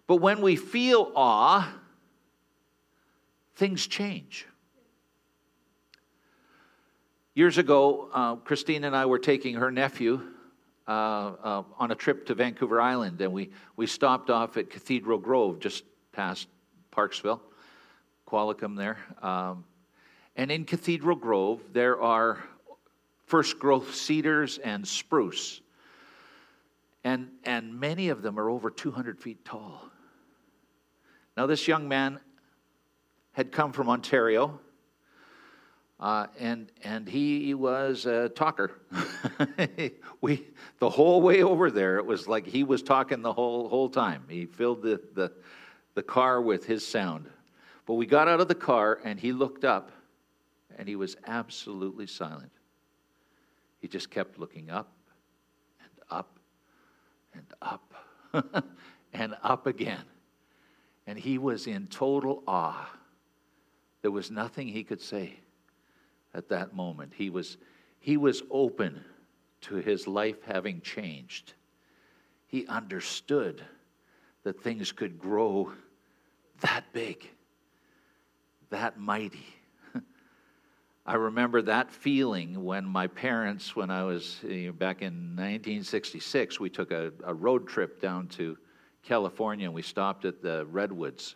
But 0.08 0.18
when 0.18 0.42
we 0.42 0.56
feel 0.56 1.12
awe, 1.16 1.70
things 3.56 3.86
change. 3.86 4.48
Years 7.36 7.58
ago, 7.58 8.10
uh, 8.14 8.36
Christine 8.38 8.86
and 8.86 8.96
I 8.96 9.06
were 9.06 9.20
taking 9.20 9.56
her 9.56 9.70
nephew 9.70 10.22
uh, 10.88 10.92
uh, 10.92 11.64
on 11.78 11.92
a 11.92 11.96
trip 11.96 12.26
to 12.28 12.34
Vancouver 12.34 12.82
Island, 12.82 13.22
and 13.22 13.34
we, 13.34 13.52
we 13.76 13.86
stopped 13.86 14.30
off 14.30 14.58
at 14.58 14.70
Cathedral 14.70 15.18
Grove, 15.18 15.60
just 15.60 15.84
past 16.14 16.48
Parksville, 16.92 17.42
Qualicum 18.28 18.76
there. 18.76 18.98
Um, 19.22 19.66
and 20.38 20.50
in 20.50 20.64
Cathedral 20.66 21.18
Grove, 21.18 21.62
there 21.74 22.02
are 22.02 22.44
first 23.26 23.60
growth 23.60 23.94
cedars 23.94 24.58
and 24.60 24.88
spruce. 24.88 25.62
And, 27.04 27.30
and 27.44 27.80
many 27.80 28.10
of 28.10 28.22
them 28.22 28.40
are 28.40 28.50
over 28.50 28.70
200 28.70 29.20
feet 29.20 29.44
tall. 29.46 29.92
Now, 31.38 31.46
this 31.46 31.68
young 31.68 31.88
man 31.88 32.20
had 33.34 33.52
come 33.52 33.72
from 33.72 33.90
Ontario, 33.90 34.60
uh, 36.00 36.26
and, 36.40 36.72
and 36.84 37.08
he 37.08 37.54
was 37.54 38.08
a 38.08 38.30
talker. 38.30 38.72
we, 40.22 40.48
the 40.80 40.90
whole 40.90 41.22
way 41.22 41.44
over 41.44 41.70
there, 41.70 42.00
it 42.00 42.08
was 42.08 42.28
like 42.28 42.48
he 42.48 42.64
was 42.64 42.82
talking 42.82 43.22
the 43.22 43.32
whole, 43.32 43.70
whole 43.70 43.88
time. 43.88 44.24
He 44.28 44.48
filled 44.48 44.82
the, 44.82 45.00
the, 45.14 45.32
the 45.94 46.02
car 46.02 46.42
with 46.42 46.66
his 46.66 46.86
sound. 46.86 47.30
But 47.86 47.94
we 47.94 48.08
got 48.08 48.28
out 48.28 48.40
of 48.40 48.48
the 48.48 48.56
car, 48.56 49.00
and 49.04 49.20
he 49.20 49.32
looked 49.32 49.64
up, 49.64 49.92
and 50.76 50.88
he 50.88 50.96
was 50.96 51.18
absolutely 51.28 52.08
silent. 52.08 52.52
He 53.80 53.88
just 53.88 54.10
kept 54.10 54.40
looking 54.40 54.72
up 54.72 54.92
and 55.80 55.92
up 56.10 56.40
and 57.36 57.46
up 57.62 57.94
and 59.14 59.36
up 59.44 59.68
again. 59.68 60.04
And 61.08 61.18
he 61.18 61.38
was 61.38 61.66
in 61.66 61.88
total 61.88 62.44
awe. 62.46 62.90
There 64.02 64.12
was 64.12 64.30
nothing 64.30 64.68
he 64.68 64.84
could 64.84 65.02
say 65.02 65.40
at 66.34 66.50
that 66.50 66.76
moment. 66.76 67.14
He 67.16 67.30
was, 67.30 67.58
he 68.00 68.18
was 68.18 68.44
open 68.52 69.04
to 69.62 69.76
his 69.78 70.06
life 70.06 70.44
having 70.46 70.82
changed. 70.82 71.54
He 72.46 72.68
understood 72.68 73.64
that 74.44 74.62
things 74.62 74.92
could 74.92 75.18
grow 75.18 75.72
that 76.62 76.84
big, 76.92 77.30
that 78.70 79.00
mighty. 79.00 79.46
I 81.06 81.16
remember 81.16 81.62
that 81.64 81.92
feeling 81.92 82.64
when 82.64 82.86
my 82.86 83.08
parents, 83.08 83.76
when 83.76 83.90
I 83.90 84.04
was 84.04 84.40
you 84.44 84.68
know, 84.68 84.74
back 84.74 85.02
in 85.02 85.36
1966, 85.36 86.60
we 86.60 86.70
took 86.70 86.92
a, 86.92 87.12
a 87.24 87.34
road 87.34 87.68
trip 87.68 88.02
down 88.02 88.28
to 88.30 88.58
California, 89.08 89.66
and 89.66 89.74
we 89.74 89.82
stopped 89.82 90.26
at 90.26 90.42
the 90.42 90.66
redwoods. 90.66 91.36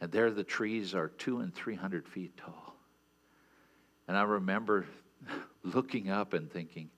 And 0.00 0.10
there 0.10 0.30
the 0.30 0.42
trees 0.42 0.94
are 0.94 1.08
two 1.08 1.38
and 1.38 1.54
three 1.54 1.76
hundred 1.76 2.08
feet 2.08 2.36
tall. 2.36 2.74
And 4.08 4.16
I 4.16 4.22
remember 4.24 4.84
looking 5.62 6.10
up 6.10 6.34
and 6.34 6.50
thinking, 6.50 6.90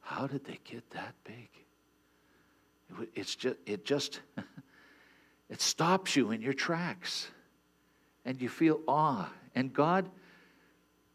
how 0.00 0.26
did 0.26 0.44
they 0.44 0.60
get 0.64 0.88
that 0.90 1.14
big? 1.24 1.48
It's 3.14 3.34
just, 3.34 3.56
it 3.66 3.84
just, 3.84 4.20
it 5.50 5.60
stops 5.60 6.14
you 6.14 6.30
in 6.30 6.40
your 6.40 6.52
tracks. 6.52 7.28
And 8.24 8.40
you 8.40 8.48
feel 8.48 8.80
awe. 8.86 9.28
And 9.56 9.72
God 9.72 10.08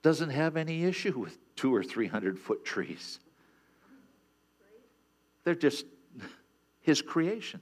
doesn't 0.01 0.29
have 0.29 0.57
any 0.57 0.83
issue 0.83 1.17
with 1.17 1.37
two 1.55 1.73
or 1.73 1.83
three 1.83 2.07
hundred 2.07 2.37
foot 2.37 2.65
trees. 2.65 3.19
They're 5.45 5.55
just 5.55 5.85
His 6.81 7.01
creation. 7.01 7.61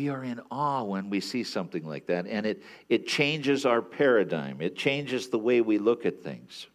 We 0.00 0.08
are 0.08 0.24
in 0.24 0.40
awe 0.50 0.82
when 0.82 1.10
we 1.10 1.20
see 1.20 1.44
something 1.44 1.84
like 1.84 2.06
that, 2.06 2.26
and 2.26 2.46
it, 2.46 2.62
it 2.88 3.06
changes 3.06 3.66
our 3.66 3.82
paradigm. 3.82 4.62
It 4.62 4.74
changes 4.74 5.28
the 5.28 5.38
way 5.38 5.60
we 5.60 5.76
look 5.76 6.06
at 6.06 6.22
things. 6.22 6.68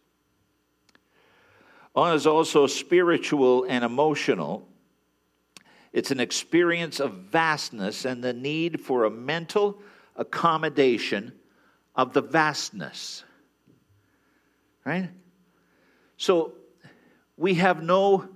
Awe 1.96 2.12
is 2.12 2.24
also 2.24 2.68
spiritual 2.68 3.66
and 3.68 3.82
emotional. 3.82 4.68
It's 5.92 6.12
an 6.12 6.20
experience 6.20 7.00
of 7.00 7.14
vastness 7.14 8.04
and 8.04 8.22
the 8.22 8.32
need 8.32 8.80
for 8.80 9.02
a 9.02 9.10
mental 9.10 9.82
accommodation 10.14 11.32
of 11.96 12.12
the 12.12 12.22
vastness. 12.22 13.24
Right? 14.84 15.10
So 16.16 16.52
we 17.36 17.54
have 17.54 17.82
no 17.82 18.28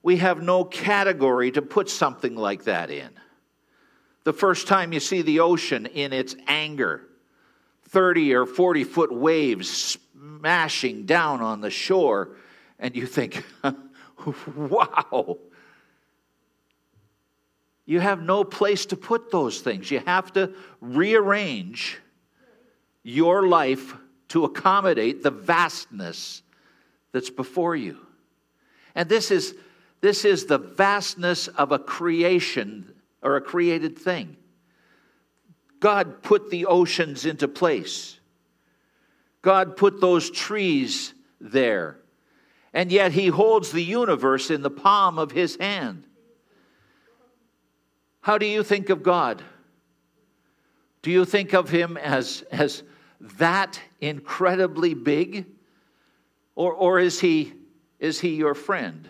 we 0.00 0.18
have 0.18 0.40
no 0.40 0.62
category 0.62 1.50
to 1.50 1.62
put 1.62 1.90
something 1.90 2.36
like 2.36 2.64
that 2.64 2.88
in. 2.88 3.10
The 4.24 4.32
first 4.32 4.68
time 4.68 4.92
you 4.92 5.00
see 5.00 5.22
the 5.22 5.40
ocean 5.40 5.86
in 5.86 6.12
its 6.12 6.36
anger, 6.46 7.02
30 7.88 8.34
or 8.34 8.46
40 8.46 8.84
foot 8.84 9.12
waves 9.12 9.98
smashing 10.14 11.06
down 11.06 11.40
on 11.40 11.60
the 11.60 11.70
shore, 11.70 12.36
and 12.78 12.94
you 12.94 13.06
think, 13.06 13.44
wow. 14.56 15.38
You 17.84 18.00
have 18.00 18.22
no 18.22 18.44
place 18.44 18.86
to 18.86 18.96
put 18.96 19.30
those 19.30 19.60
things. 19.60 19.90
You 19.90 20.00
have 20.00 20.32
to 20.34 20.54
rearrange 20.80 21.98
your 23.02 23.48
life 23.48 23.96
to 24.28 24.44
accommodate 24.44 25.22
the 25.22 25.30
vastness 25.30 26.42
that's 27.10 27.30
before 27.30 27.74
you. 27.74 27.98
And 28.94 29.08
this 29.08 29.30
is, 29.30 29.54
this 30.00 30.24
is 30.24 30.46
the 30.46 30.58
vastness 30.58 31.48
of 31.48 31.72
a 31.72 31.78
creation 31.78 32.91
or 33.22 33.36
a 33.36 33.40
created 33.40 33.98
thing. 33.98 34.36
God 35.80 36.22
put 36.22 36.50
the 36.50 36.66
oceans 36.66 37.26
into 37.26 37.48
place. 37.48 38.18
God 39.42 39.76
put 39.76 40.00
those 40.00 40.30
trees 40.30 41.14
there. 41.40 41.98
And 42.72 42.90
yet 42.90 43.12
he 43.12 43.26
holds 43.26 43.72
the 43.72 43.82
universe 43.82 44.50
in 44.50 44.62
the 44.62 44.70
palm 44.70 45.18
of 45.18 45.32
his 45.32 45.56
hand. 45.56 46.06
How 48.20 48.38
do 48.38 48.46
you 48.46 48.62
think 48.62 48.88
of 48.88 49.02
God? 49.02 49.42
Do 51.02 51.10
you 51.10 51.24
think 51.24 51.52
of 51.52 51.68
him 51.68 51.96
as, 51.96 52.42
as 52.52 52.84
that 53.20 53.80
incredibly 54.00 54.94
big? 54.94 55.46
Or, 56.54 56.72
or 56.72 57.00
is, 57.00 57.18
he, 57.18 57.52
is 57.98 58.20
he 58.20 58.36
your 58.36 58.54
friend? 58.54 59.08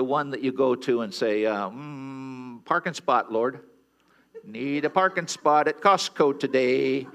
The 0.00 0.04
one 0.04 0.30
that 0.30 0.40
you 0.40 0.50
go 0.50 0.74
to 0.74 1.02
and 1.02 1.12
say, 1.12 1.44
uh, 1.44 1.68
mm, 1.68 2.64
parking 2.64 2.94
spot, 2.94 3.30
Lord. 3.30 3.60
Need 4.42 4.86
a 4.86 4.88
parking 4.88 5.26
spot 5.26 5.68
at 5.68 5.82
Costco 5.82 6.40
today. 6.40 7.06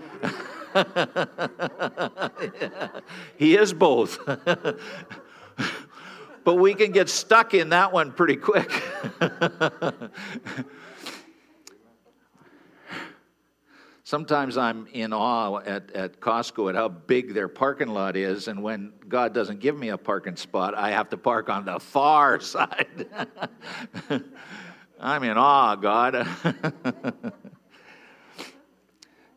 he 3.37 3.57
is 3.57 3.73
both. 3.73 4.19
but 6.43 6.55
we 6.57 6.75
can 6.75 6.91
get 6.91 7.09
stuck 7.09 7.55
in 7.55 7.69
that 7.69 7.91
one 7.91 8.11
pretty 8.11 8.35
quick. 8.35 8.69
Sometimes 14.05 14.55
I'm 14.55 14.85
in 14.93 15.13
awe 15.13 15.57
at, 15.65 15.91
at 15.93 16.19
Costco 16.19 16.69
at 16.69 16.75
how 16.75 16.89
big 16.89 17.33
their 17.33 17.47
parking 17.47 17.87
lot 17.87 18.15
is, 18.15 18.47
and 18.47 18.61
when 18.61 18.93
God 19.09 19.33
doesn't 19.33 19.59
give 19.59 19.75
me 19.75 19.89
a 19.89 19.97
parking 19.97 20.35
spot, 20.35 20.75
I 20.75 20.91
have 20.91 21.09
to 21.09 21.17
park 21.17 21.49
on 21.49 21.65
the 21.65 21.79
far 21.79 22.39
side. 22.39 23.07
I'm 24.99 25.23
in 25.23 25.37
awe, 25.39 25.75
God. 25.75 26.27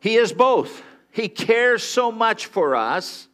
he 0.01 0.17
is 0.17 0.35
both. 0.35 0.83
He 1.13 1.31
cares 1.31 1.83
so 1.83 2.13
much 2.13 2.45
for 2.45 2.77
us, 2.77 3.27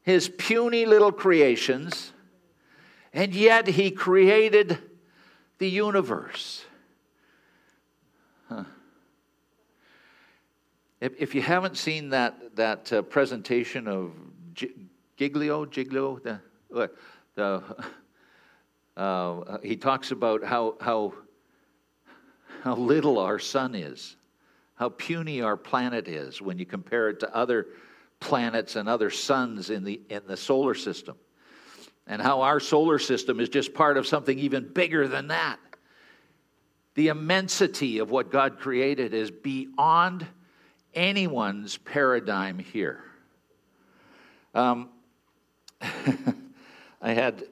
his 0.00 0.30
puny 0.30 0.86
little 0.86 1.12
creations, 1.12 2.14
and 3.12 3.34
yet 3.34 3.66
he 3.66 3.90
created 3.90 4.78
the 5.58 5.68
universe. 5.68 6.64
Huh. 8.48 8.64
If, 11.00 11.12
if, 11.18 11.34
you 11.34 11.42
haven't 11.42 11.76
seen 11.76 12.10
that, 12.10 12.56
that 12.56 12.92
uh, 12.92 13.02
presentation 13.02 13.86
of 13.86 14.12
G- 14.54 14.74
Giglio, 15.16 15.64
Giglio, 15.64 16.18
the, 16.18 16.40
the, 17.36 17.62
uh, 18.96 19.58
he 19.62 19.76
talks 19.76 20.10
about 20.10 20.42
how, 20.42 20.76
how, 20.80 21.14
how 22.62 22.74
little 22.74 23.18
our 23.18 23.38
sun 23.38 23.76
is, 23.76 24.16
how 24.74 24.88
puny 24.88 25.40
our 25.40 25.56
planet 25.56 26.08
is 26.08 26.42
when 26.42 26.58
you 26.58 26.66
compare 26.66 27.10
it 27.10 27.20
to 27.20 27.32
other 27.34 27.66
planets 28.18 28.74
and 28.74 28.88
other 28.88 29.10
suns 29.10 29.70
in 29.70 29.84
the, 29.84 30.00
in 30.10 30.22
the 30.26 30.36
solar 30.36 30.74
system, 30.74 31.16
and 32.08 32.20
how 32.20 32.40
our 32.40 32.58
solar 32.58 32.98
system 32.98 33.38
is 33.38 33.48
just 33.48 33.72
part 33.72 33.96
of 33.96 34.06
something 34.06 34.36
even 34.40 34.66
bigger 34.72 35.06
than 35.06 35.28
that. 35.28 35.58
The 36.94 37.08
immensity 37.08 37.98
of 37.98 38.10
what 38.10 38.32
God 38.32 38.58
created 38.58 39.14
is 39.14 39.30
beyond 39.30 40.26
anyone's 40.98 41.78
paradigm 41.78 42.58
here. 42.58 43.04
Um, 44.52 44.88
I 45.80 47.12
had 47.12 47.44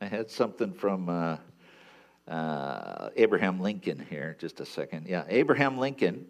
I 0.00 0.06
had 0.06 0.30
something 0.30 0.72
from 0.72 1.08
uh, 1.08 1.36
uh, 2.26 3.10
Abraham 3.16 3.60
Lincoln 3.60 4.04
here. 4.08 4.36
Just 4.40 4.60
a 4.60 4.66
second. 4.66 5.06
Yeah, 5.06 5.24
Abraham 5.28 5.78
Lincoln. 5.78 6.26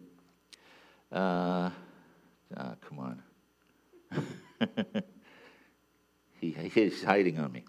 Uh, 1.12 1.70
ah, 2.56 2.74
come 2.88 2.98
on. 2.98 3.22
he, 6.40 6.50
he's 6.50 7.04
hiding 7.04 7.38
on 7.38 7.52
me. 7.52 7.64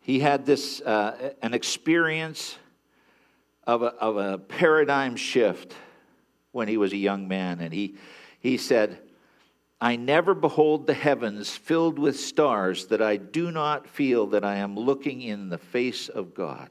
He 0.00 0.20
had 0.20 0.46
this 0.46 0.80
uh, 0.82 1.32
an 1.42 1.52
experience 1.52 2.56
of 3.66 3.82
a, 3.82 3.86
of 3.86 4.16
a 4.16 4.38
paradigm 4.38 5.16
shift 5.16 5.74
when 6.54 6.68
he 6.68 6.76
was 6.76 6.92
a 6.92 6.96
young 6.96 7.28
man, 7.28 7.60
and 7.60 7.74
he 7.74 7.96
he 8.40 8.56
said 8.56 8.98
I 9.80 9.96
never 9.96 10.34
behold 10.34 10.86
the 10.86 10.94
heavens 10.94 11.50
filled 11.50 11.98
with 11.98 12.18
stars 12.18 12.86
that 12.86 13.02
I 13.02 13.16
do 13.16 13.50
not 13.50 13.86
feel 13.86 14.28
that 14.28 14.44
I 14.44 14.56
am 14.56 14.76
looking 14.76 15.20
in 15.20 15.50
the 15.50 15.58
face 15.58 16.08
of 16.08 16.32
God. 16.32 16.70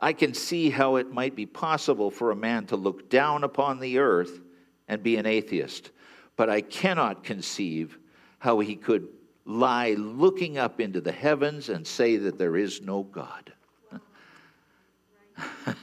I 0.00 0.12
can 0.12 0.32
see 0.32 0.70
how 0.70 0.96
it 0.96 1.12
might 1.12 1.34
be 1.34 1.46
possible 1.46 2.10
for 2.10 2.30
a 2.30 2.36
man 2.36 2.66
to 2.66 2.76
look 2.76 3.10
down 3.10 3.44
upon 3.44 3.80
the 3.80 3.98
earth 3.98 4.40
and 4.88 5.02
be 5.02 5.16
an 5.16 5.26
atheist, 5.26 5.90
but 6.36 6.48
I 6.48 6.60
cannot 6.60 7.24
conceive 7.24 7.98
how 8.38 8.60
he 8.60 8.76
could 8.76 9.08
lie 9.44 9.94
looking 9.94 10.58
up 10.58 10.80
into 10.80 11.00
the 11.00 11.12
heavens 11.12 11.68
and 11.68 11.86
say 11.86 12.16
that 12.18 12.38
there 12.38 12.56
is 12.56 12.80
no 12.80 13.02
God. 13.02 13.52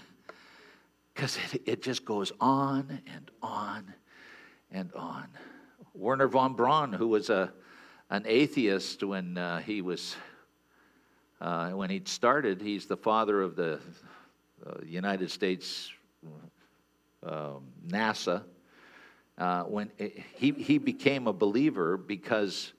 Because 1.24 1.40
it, 1.54 1.62
it 1.66 1.82
just 1.82 2.04
goes 2.04 2.34
on 2.42 3.00
and 3.16 3.32
on 3.42 3.94
and 4.74 4.92
on. 4.94 5.30
Wernher 5.94 6.28
von 6.28 6.54
Braun, 6.54 6.92
who 6.92 7.08
was 7.08 7.30
a, 7.30 7.54
an 8.10 8.26
atheist 8.28 9.02
when 9.06 9.38
uh, 9.38 9.60
he 9.60 9.82
was 9.82 10.18
uh, 11.40 11.70
when 11.70 11.90
he 11.90 12.02
started. 12.04 12.62
He's 12.62 12.88
the 12.88 12.98
father 12.98 13.42
of 13.42 13.56
the 13.56 13.80
uh, 14.68 14.74
United 14.86 15.32
States 15.32 15.94
um, 17.26 17.68
NASA. 17.88 18.44
Uh, 19.38 19.64
when 19.64 19.92
it, 19.98 20.22
he 20.36 20.52
he 20.52 20.78
became 20.78 21.28
a 21.28 21.34
believer 21.34 21.96
because 21.96 22.74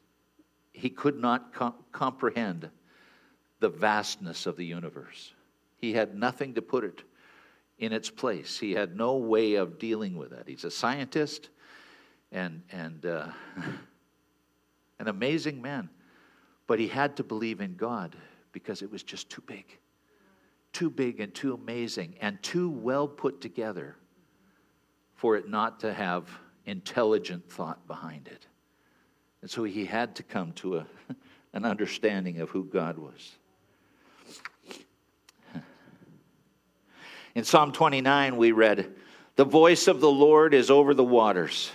he 0.73 0.91
could 0.91 1.19
not 1.19 1.55
com- 1.55 1.77
comprehend 1.93 2.69
the 3.61 3.71
vastness 3.71 4.45
of 4.45 4.59
the 4.59 4.67
universe. 4.67 5.33
He 5.79 5.95
had 5.95 6.15
nothing 6.15 6.53
to 6.57 6.61
put 6.61 6.85
it 6.85 7.05
in 7.79 7.93
its 7.93 8.11
place. 8.11 8.59
He 8.59 8.73
had 8.73 8.97
no 8.97 9.17
way 9.17 9.55
of 9.55 9.79
dealing 9.79 10.17
with 10.17 10.31
that. 10.31 10.49
He's 10.49 10.65
a 10.65 10.71
scientist 10.71 11.51
and, 12.31 12.63
and 12.71 13.05
uh, 13.05 13.29
an 14.99 15.09
amazing 15.09 15.61
man. 15.61 15.91
But 16.67 16.79
he 16.79 16.89
had 16.89 17.17
to 17.17 17.25
believe 17.25 17.61
in 17.61 17.75
God 17.75 18.17
because 18.53 18.83
it 18.83 18.91
was 18.91 19.03
just 19.03 19.29
too 19.29 19.43
big. 19.47 19.79
Too 20.73 20.91
big 20.91 21.21
and 21.21 21.35
too 21.35 21.55
amazing 21.55 22.15
and 22.21 22.43
too 22.43 22.71
well 22.71 23.07
put 23.07 23.41
together 23.41 23.97
for 25.15 25.37
it 25.37 25.49
not 25.49 25.81
to 25.81 25.93
have 25.93 26.29
intelligent 26.67 27.51
thought 27.51 27.87
behind 27.87 28.29
it. 28.29 28.47
And 29.43 29.51
so 29.51 29.65
he 29.65 29.85
had 29.85 30.15
to 30.17 30.23
come 30.23 30.53
to 30.55 30.79
a, 30.79 30.87
an 31.53 31.65
understanding 31.65 32.41
of 32.41 32.51
who 32.51 32.65
God 32.65 32.99
was. 32.99 33.37
In 37.35 37.45
Psalm 37.45 37.73
29, 37.73 38.37
we 38.37 38.53
read, 38.53 38.95
The 39.37 39.45
voice 39.45 39.89
of 39.89 40.01
the 40.01 40.11
Lord 40.11 40.55
is 40.55 40.71
over 40.71 40.95
the 40.95 41.05
waters. 41.05 41.73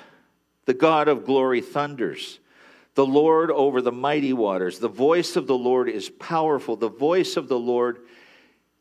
The 0.66 0.74
God 0.74 1.08
of 1.08 1.26
glory 1.26 1.62
thunders. 1.62 2.40
The 2.96 3.06
Lord 3.06 3.52
over 3.52 3.82
the 3.82 3.92
mighty 3.92 4.34
waters. 4.34 4.80
The 4.80 4.88
voice 4.88 5.36
of 5.36 5.48
the 5.48 5.58
Lord 5.58 5.90
is 5.90 6.10
powerful. 6.10 6.76
The 6.76 6.90
voice 6.90 7.36
of 7.38 7.48
the 7.48 7.60
Lord 7.60 8.00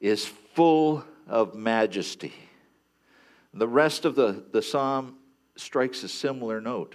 is 0.01 0.27
full 0.27 1.05
of 1.27 1.55
majesty. 1.55 2.35
The 3.53 3.69
rest 3.69 4.05
of 4.05 4.15
the, 4.15 4.45
the 4.53 4.63
psalm 4.63 5.17
strikes 5.57 6.05
a 6.05 6.09
similar 6.09 6.61
note. 6.61 6.95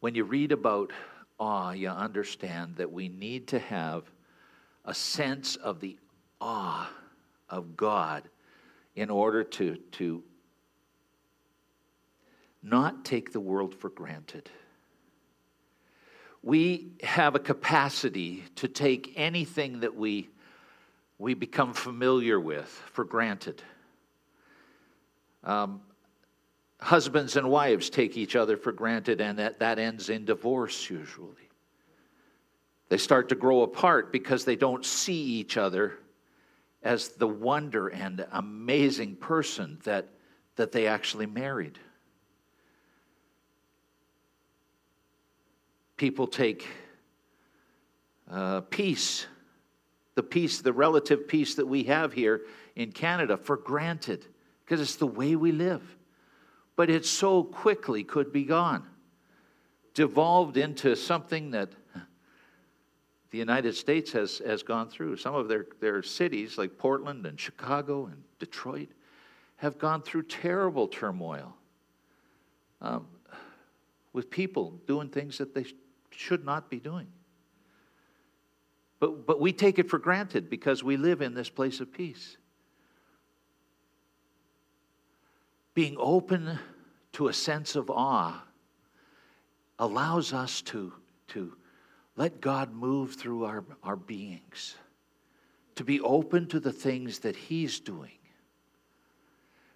When 0.00 0.14
you 0.14 0.24
read 0.24 0.52
about 0.52 0.92
awe, 1.38 1.72
you 1.72 1.88
understand 1.88 2.76
that 2.76 2.92
we 2.92 3.08
need 3.08 3.48
to 3.48 3.58
have 3.58 4.04
a 4.84 4.94
sense 4.94 5.56
of 5.56 5.80
the 5.80 5.98
awe 6.40 6.90
of 7.48 7.76
God 7.76 8.22
in 8.94 9.10
order 9.10 9.42
to, 9.42 9.76
to 9.92 10.22
not 12.62 13.04
take 13.04 13.32
the 13.32 13.40
world 13.40 13.74
for 13.74 13.90
granted. 13.90 14.48
We 16.42 16.92
have 17.02 17.34
a 17.34 17.38
capacity 17.38 18.44
to 18.56 18.68
take 18.68 19.14
anything 19.16 19.80
that 19.80 19.96
we, 19.96 20.28
we 21.18 21.34
become 21.34 21.72
familiar 21.72 22.38
with 22.38 22.68
for 22.92 23.04
granted. 23.04 23.62
Um, 25.42 25.80
husbands 26.84 27.36
and 27.36 27.48
wives 27.48 27.88
take 27.88 28.14
each 28.14 28.36
other 28.36 28.58
for 28.58 28.70
granted, 28.70 29.18
and 29.18 29.38
that, 29.38 29.58
that 29.58 29.78
ends 29.78 30.10
in 30.10 30.26
divorce 30.26 30.90
usually. 30.90 31.48
They 32.90 32.98
start 32.98 33.30
to 33.30 33.34
grow 33.34 33.62
apart 33.62 34.12
because 34.12 34.44
they 34.44 34.54
don't 34.54 34.84
see 34.84 35.14
each 35.14 35.56
other 35.56 35.94
as 36.82 37.08
the 37.08 37.26
wonder 37.26 37.88
and 37.88 38.26
amazing 38.32 39.16
person 39.16 39.78
that, 39.84 40.10
that 40.56 40.72
they 40.72 40.86
actually 40.86 41.24
married. 41.24 41.78
People 45.96 46.26
take 46.26 46.66
uh, 48.30 48.60
peace, 48.60 49.26
the 50.16 50.22
peace, 50.22 50.60
the 50.60 50.72
relative 50.72 51.26
peace 51.26 51.54
that 51.54 51.66
we 51.66 51.84
have 51.84 52.12
here 52.12 52.42
in 52.76 52.92
Canada, 52.92 53.38
for 53.38 53.56
granted 53.56 54.26
because 54.66 54.82
it's 54.82 54.96
the 54.96 55.06
way 55.06 55.34
we 55.34 55.50
live. 55.50 55.82
But 56.76 56.90
it 56.90 57.06
so 57.06 57.44
quickly 57.44 58.02
could 58.04 58.32
be 58.32 58.44
gone, 58.44 58.84
devolved 59.94 60.56
into 60.56 60.96
something 60.96 61.52
that 61.52 61.70
the 63.30 63.38
United 63.38 63.74
States 63.74 64.12
has, 64.12 64.38
has 64.46 64.62
gone 64.62 64.88
through. 64.88 65.16
Some 65.16 65.34
of 65.34 65.48
their, 65.48 65.66
their 65.80 66.02
cities, 66.02 66.56
like 66.56 66.78
Portland 66.78 67.26
and 67.26 67.38
Chicago 67.38 68.06
and 68.06 68.22
Detroit, 68.38 68.90
have 69.56 69.78
gone 69.78 70.02
through 70.02 70.22
terrible 70.24 70.86
turmoil 70.86 71.54
um, 72.80 73.06
with 74.12 74.30
people 74.30 74.80
doing 74.86 75.08
things 75.08 75.38
that 75.38 75.54
they 75.54 75.64
sh- 75.64 75.74
should 76.10 76.44
not 76.44 76.70
be 76.70 76.78
doing. 76.78 77.06
But, 79.00 79.26
but 79.26 79.40
we 79.40 79.52
take 79.52 79.78
it 79.78 79.90
for 79.90 79.98
granted 79.98 80.48
because 80.48 80.84
we 80.84 80.96
live 80.96 81.20
in 81.20 81.34
this 81.34 81.48
place 81.48 81.80
of 81.80 81.92
peace. 81.92 82.36
Being 85.74 85.96
open 85.98 86.58
to 87.12 87.28
a 87.28 87.32
sense 87.32 87.74
of 87.74 87.90
awe 87.90 88.42
allows 89.78 90.32
us 90.32 90.62
to, 90.62 90.92
to 91.28 91.52
let 92.16 92.40
God 92.40 92.72
move 92.72 93.14
through 93.14 93.44
our, 93.44 93.64
our 93.82 93.96
beings, 93.96 94.76
to 95.74 95.84
be 95.84 96.00
open 96.00 96.46
to 96.48 96.60
the 96.60 96.72
things 96.72 97.20
that 97.20 97.34
He's 97.34 97.80
doing. 97.80 98.12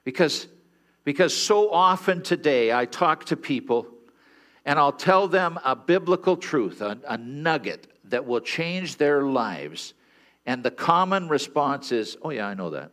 Because, 0.05 0.47
because 1.05 1.37
so 1.37 1.71
often 1.71 2.23
today 2.23 2.73
I 2.73 2.85
talk 2.85 3.25
to 3.27 3.37
people 3.37 3.89
and 4.65 4.79
I'll 4.79 4.93
tell 4.93 5.27
them 5.27 5.59
a 5.65 5.75
biblical 5.75 6.37
truth, 6.37 6.81
a, 6.81 6.99
a 7.09 7.19
nugget 7.19 7.89
that 8.05 8.25
will 8.25 8.41
change 8.41 8.97
their 8.97 9.23
lives. 9.23 9.95
And 10.47 10.63
the 10.63 10.71
common 10.71 11.29
response 11.29 11.91
is, 11.91 12.17
Oh, 12.23 12.31
yeah, 12.31 12.47
I 12.47 12.55
know 12.55 12.71
that. 12.71 12.93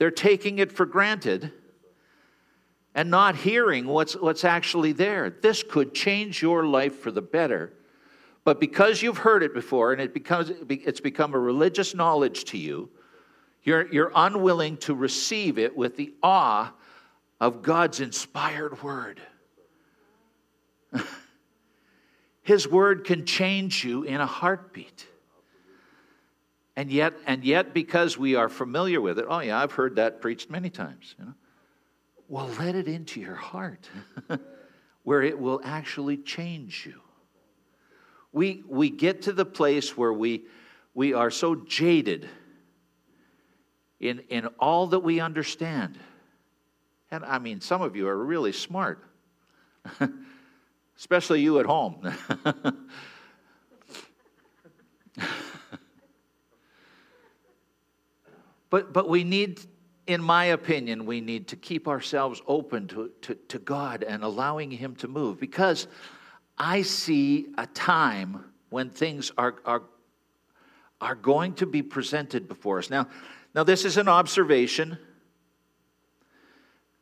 They're 0.00 0.10
taking 0.10 0.60
it 0.60 0.72
for 0.72 0.86
granted 0.86 1.52
and 2.94 3.10
not 3.10 3.36
hearing 3.36 3.86
what's, 3.86 4.14
what's 4.14 4.46
actually 4.46 4.92
there. 4.92 5.28
This 5.28 5.62
could 5.62 5.92
change 5.92 6.40
your 6.40 6.64
life 6.64 7.00
for 7.00 7.10
the 7.10 7.20
better. 7.20 7.74
But 8.42 8.60
because 8.60 9.02
you've 9.02 9.18
heard 9.18 9.42
it 9.42 9.52
before 9.52 9.92
and 9.92 10.00
it 10.00 10.14
becomes, 10.14 10.52
it's 10.70 11.02
become 11.02 11.34
a 11.34 11.38
religious 11.38 11.94
knowledge 11.94 12.46
to 12.46 12.56
you, 12.56 12.88
you're, 13.62 13.92
you're 13.92 14.10
unwilling 14.14 14.78
to 14.78 14.94
receive 14.94 15.58
it 15.58 15.76
with 15.76 15.98
the 15.98 16.14
awe 16.22 16.72
of 17.38 17.60
God's 17.60 18.00
inspired 18.00 18.82
word. 18.82 19.20
His 22.42 22.66
word 22.66 23.04
can 23.04 23.26
change 23.26 23.84
you 23.84 24.04
in 24.04 24.18
a 24.18 24.26
heartbeat. 24.26 25.06
And 26.80 26.90
yet, 26.90 27.12
and 27.26 27.44
yet, 27.44 27.74
because 27.74 28.16
we 28.16 28.36
are 28.36 28.48
familiar 28.48 29.02
with 29.02 29.18
it, 29.18 29.26
oh 29.28 29.40
yeah, 29.40 29.60
I've 29.60 29.72
heard 29.72 29.96
that 29.96 30.22
preached 30.22 30.48
many 30.48 30.70
times. 30.70 31.14
You 31.18 31.26
know? 31.26 31.34
Well, 32.26 32.48
let 32.58 32.74
it 32.74 32.88
into 32.88 33.20
your 33.20 33.34
heart 33.34 33.86
where 35.02 35.20
it 35.20 35.38
will 35.38 35.60
actually 35.62 36.16
change 36.16 36.86
you. 36.86 36.98
We, 38.32 38.64
we 38.66 38.88
get 38.88 39.20
to 39.24 39.34
the 39.34 39.44
place 39.44 39.94
where 39.94 40.10
we, 40.10 40.44
we 40.94 41.12
are 41.12 41.30
so 41.30 41.54
jaded 41.54 42.26
in, 44.00 44.20
in 44.30 44.46
all 44.58 44.86
that 44.86 45.00
we 45.00 45.20
understand. 45.20 45.98
And 47.10 47.26
I 47.26 47.40
mean, 47.40 47.60
some 47.60 47.82
of 47.82 47.94
you 47.94 48.08
are 48.08 48.16
really 48.16 48.52
smart, 48.52 49.04
especially 50.96 51.42
you 51.42 51.60
at 51.60 51.66
home. 51.66 52.10
but, 58.70 58.92
but 58.92 59.08
we 59.08 59.24
need, 59.24 59.60
in 60.06 60.22
my 60.22 60.46
opinion, 60.46 61.04
we 61.04 61.20
need 61.20 61.48
to 61.48 61.56
keep 61.56 61.88
ourselves 61.88 62.40
open 62.46 62.86
to, 62.88 63.10
to, 63.22 63.34
to 63.34 63.58
God 63.58 64.02
and 64.02 64.22
allowing 64.22 64.70
Him 64.70 64.94
to 64.96 65.08
move 65.08 65.38
because 65.38 65.88
I 66.56 66.82
see 66.82 67.48
a 67.58 67.66
time 67.66 68.44
when 68.70 68.90
things 68.90 69.32
are, 69.36 69.56
are, 69.64 69.82
are 71.00 71.16
going 71.16 71.54
to 71.54 71.66
be 71.66 71.82
presented 71.82 72.48
before 72.48 72.78
us. 72.78 72.90
Now, 72.90 73.08
now, 73.52 73.64
this 73.64 73.84
is 73.84 73.96
an 73.96 74.06
observation, 74.06 74.96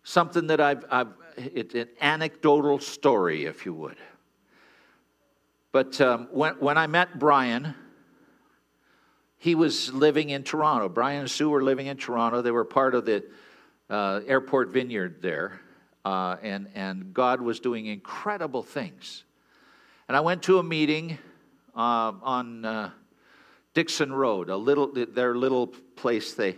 something 0.02 0.46
that 0.46 0.60
I've, 0.62 0.84
I've 0.90 1.08
it's 1.36 1.74
an 1.74 1.88
anecdotal 2.00 2.78
story, 2.80 3.44
if 3.44 3.64
you 3.64 3.74
would. 3.74 3.96
But 5.70 6.00
um, 6.00 6.28
when, 6.32 6.54
when 6.54 6.78
I 6.78 6.86
met 6.86 7.18
Brian, 7.18 7.74
he 9.38 9.54
was 9.54 9.92
living 9.92 10.30
in 10.30 10.42
Toronto. 10.42 10.88
Brian 10.88 11.20
and 11.20 11.30
Sue 11.30 11.48
were 11.48 11.62
living 11.62 11.86
in 11.86 11.96
Toronto. 11.96 12.42
They 12.42 12.50
were 12.50 12.64
part 12.64 12.94
of 12.94 13.06
the 13.06 13.24
uh, 13.88 14.20
airport 14.26 14.68
vineyard 14.70 15.22
there. 15.22 15.60
Uh, 16.04 16.36
and, 16.42 16.68
and 16.74 17.14
God 17.14 17.40
was 17.40 17.60
doing 17.60 17.86
incredible 17.86 18.62
things. 18.62 19.24
And 20.08 20.16
I 20.16 20.20
went 20.20 20.42
to 20.44 20.58
a 20.58 20.62
meeting 20.62 21.18
uh, 21.74 22.12
on 22.22 22.64
uh, 22.64 22.90
Dixon 23.74 24.12
Road, 24.12 24.48
a 24.48 24.56
little 24.56 24.90
their 24.92 25.36
little 25.36 25.68
place 25.68 26.34
they 26.34 26.56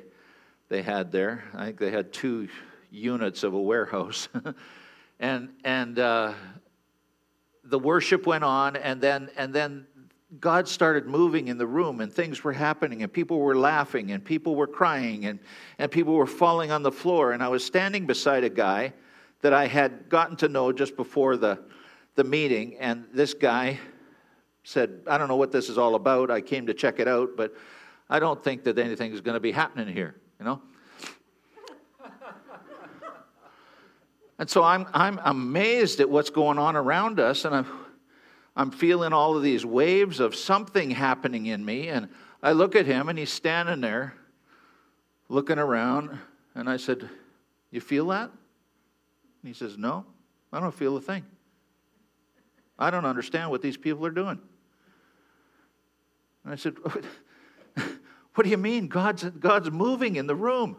they 0.69 0.83
had 0.83 1.13
there. 1.13 1.45
I 1.53 1.67
think 1.67 1.79
they 1.79 1.91
had 1.91 2.13
two 2.13 2.49
units 2.91 3.43
of 3.43 3.53
a 3.53 3.61
warehouse, 3.61 4.29
and 5.21 5.51
and 5.65 5.99
uh, 5.99 6.33
the 7.65 7.79
worship 7.79 8.27
went 8.27 8.45
on, 8.45 8.77
and 8.77 9.01
then 9.01 9.31
and 9.37 9.53
then 9.53 9.87
God 10.39 10.69
started 10.69 11.07
moving 11.07 11.49
in 11.49 11.59
the 11.59 11.67
room, 11.67 12.01
and 12.01 12.13
things 12.13 12.45
were 12.45 12.53
happening, 12.53 13.03
and 13.03 13.13
people 13.13 13.41
were 13.41 13.57
laughing, 13.57 14.13
and 14.13 14.25
people 14.25 14.55
were 14.55 14.69
crying, 14.69 15.27
and 15.27 15.41
and 15.79 15.91
people 15.91 16.15
were 16.15 16.27
falling 16.27 16.71
on 16.71 16.85
the 16.85 16.93
floor, 16.93 17.33
and 17.33 17.43
I 17.43 17.49
was 17.49 17.65
standing 17.65 18.07
beside 18.07 18.45
a 18.45 18.51
guy 18.51 18.93
that 19.41 19.53
I 19.53 19.67
had 19.67 20.09
gotten 20.09 20.37
to 20.37 20.49
know 20.49 20.73
just 20.73 20.97
before 20.97 21.37
the 21.37 21.59
the 22.15 22.25
meeting, 22.25 22.77
and 22.79 23.07
this 23.13 23.35
guy 23.35 23.79
said, 24.63 25.01
I 25.07 25.19
don't 25.19 25.29
know 25.29 25.37
what 25.37 25.53
this 25.53 25.69
is 25.69 25.79
all 25.79 25.95
about. 25.95 26.31
I 26.31 26.41
came 26.41 26.67
to 26.67 26.75
check 26.75 27.01
it 27.01 27.09
out, 27.09 27.31
but 27.37 27.55
I 28.09 28.21
don't 28.21 28.43
think 28.43 28.65
that 28.65 28.79
anything 28.79 29.13
is 29.13 29.21
going 29.21 29.35
to 29.35 29.41
be 29.41 29.53
happening 29.53 29.93
here, 29.95 30.17
you 30.39 30.45
know? 30.45 30.61
and 34.39 34.51
so 34.51 34.63
I'm, 34.63 34.87
I'm 34.93 35.21
amazed 35.25 36.01
at 36.01 36.11
what's 36.11 36.31
going 36.31 36.59
on 36.59 36.77
around 36.77 37.21
us, 37.21 37.45
and 37.45 37.55
I'm, 37.55 37.67
I'm 38.61 38.71
feeling 38.71 39.15
all 39.15 39.39
of 39.39 39.43
these 39.43 39.65
waves 39.65 40.21
of 40.21 40.35
something 40.37 40.91
happening 40.91 41.47
in 41.47 41.65
me. 41.65 41.89
And 41.89 42.11
I 42.43 42.53
look 42.53 42.77
at 42.77 42.85
him, 42.85 43.09
and 43.09 43.19
he's 43.19 43.33
standing 43.33 43.81
there 43.81 44.13
looking 45.31 45.59
around, 45.59 46.19
and 46.55 46.69
I 46.69 46.77
said, 46.77 47.09
You 47.71 47.81
feel 47.81 48.09
that? 48.09 48.25
And 48.29 49.49
he 49.49 49.55
says, 49.55 49.79
No, 49.79 50.05
I 50.53 50.61
don't 50.61 50.75
feel 50.75 50.95
a 50.99 51.01
thing. 51.01 51.25
I 52.79 52.91
don't 52.91 53.07
understand 53.07 53.51
what 53.51 53.63
these 53.63 53.79
people 53.79 54.05
are 54.05 54.11
doing. 54.11 54.39
And 56.45 56.53
I 56.53 56.57
said, 56.57 56.75
What 58.35 58.45
do 58.45 58.51
you 58.51 58.59
mean? 58.59 58.89
God's, 58.89 59.25
God's 59.25 59.71
moving 59.71 60.17
in 60.17 60.27
the 60.27 60.37
room. 60.37 60.77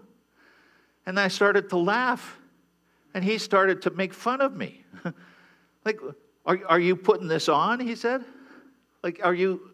And 1.08 1.20
I 1.20 1.30
started 1.30 1.72
to 1.72 1.78
laugh. 1.78 2.38
And 3.16 3.24
he 3.24 3.40
started 3.40 3.82
to 3.82 3.90
make 3.90 4.14
fun 4.14 4.40
of 4.40 4.56
me. 4.56 4.86
like, 5.84 6.00
are, 6.46 6.60
are 6.68 6.80
you 6.80 6.96
putting 6.96 7.28
this 7.28 7.50
on? 7.50 7.80
He 7.80 7.96
said. 7.96 8.24
Like, 9.04 9.20
are 9.24 9.34
you, 9.34 9.72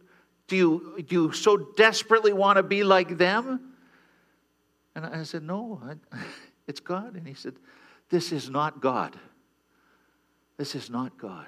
do 0.47 0.55
you, 0.55 1.03
do 1.05 1.15
you 1.15 1.31
so 1.33 1.57
desperately 1.57 2.33
want 2.33 2.57
to 2.57 2.63
be 2.63 2.83
like 2.83 3.17
them? 3.17 3.73
And 4.95 5.05
I 5.05 5.23
said, 5.23 5.43
No, 5.43 5.81
I, 5.85 6.17
it's 6.67 6.79
God. 6.79 7.15
And 7.15 7.27
he 7.27 7.33
said, 7.33 7.53
This 8.09 8.31
is 8.31 8.49
not 8.49 8.81
God. 8.81 9.17
This 10.57 10.75
is 10.75 10.89
not 10.89 11.17
God. 11.17 11.47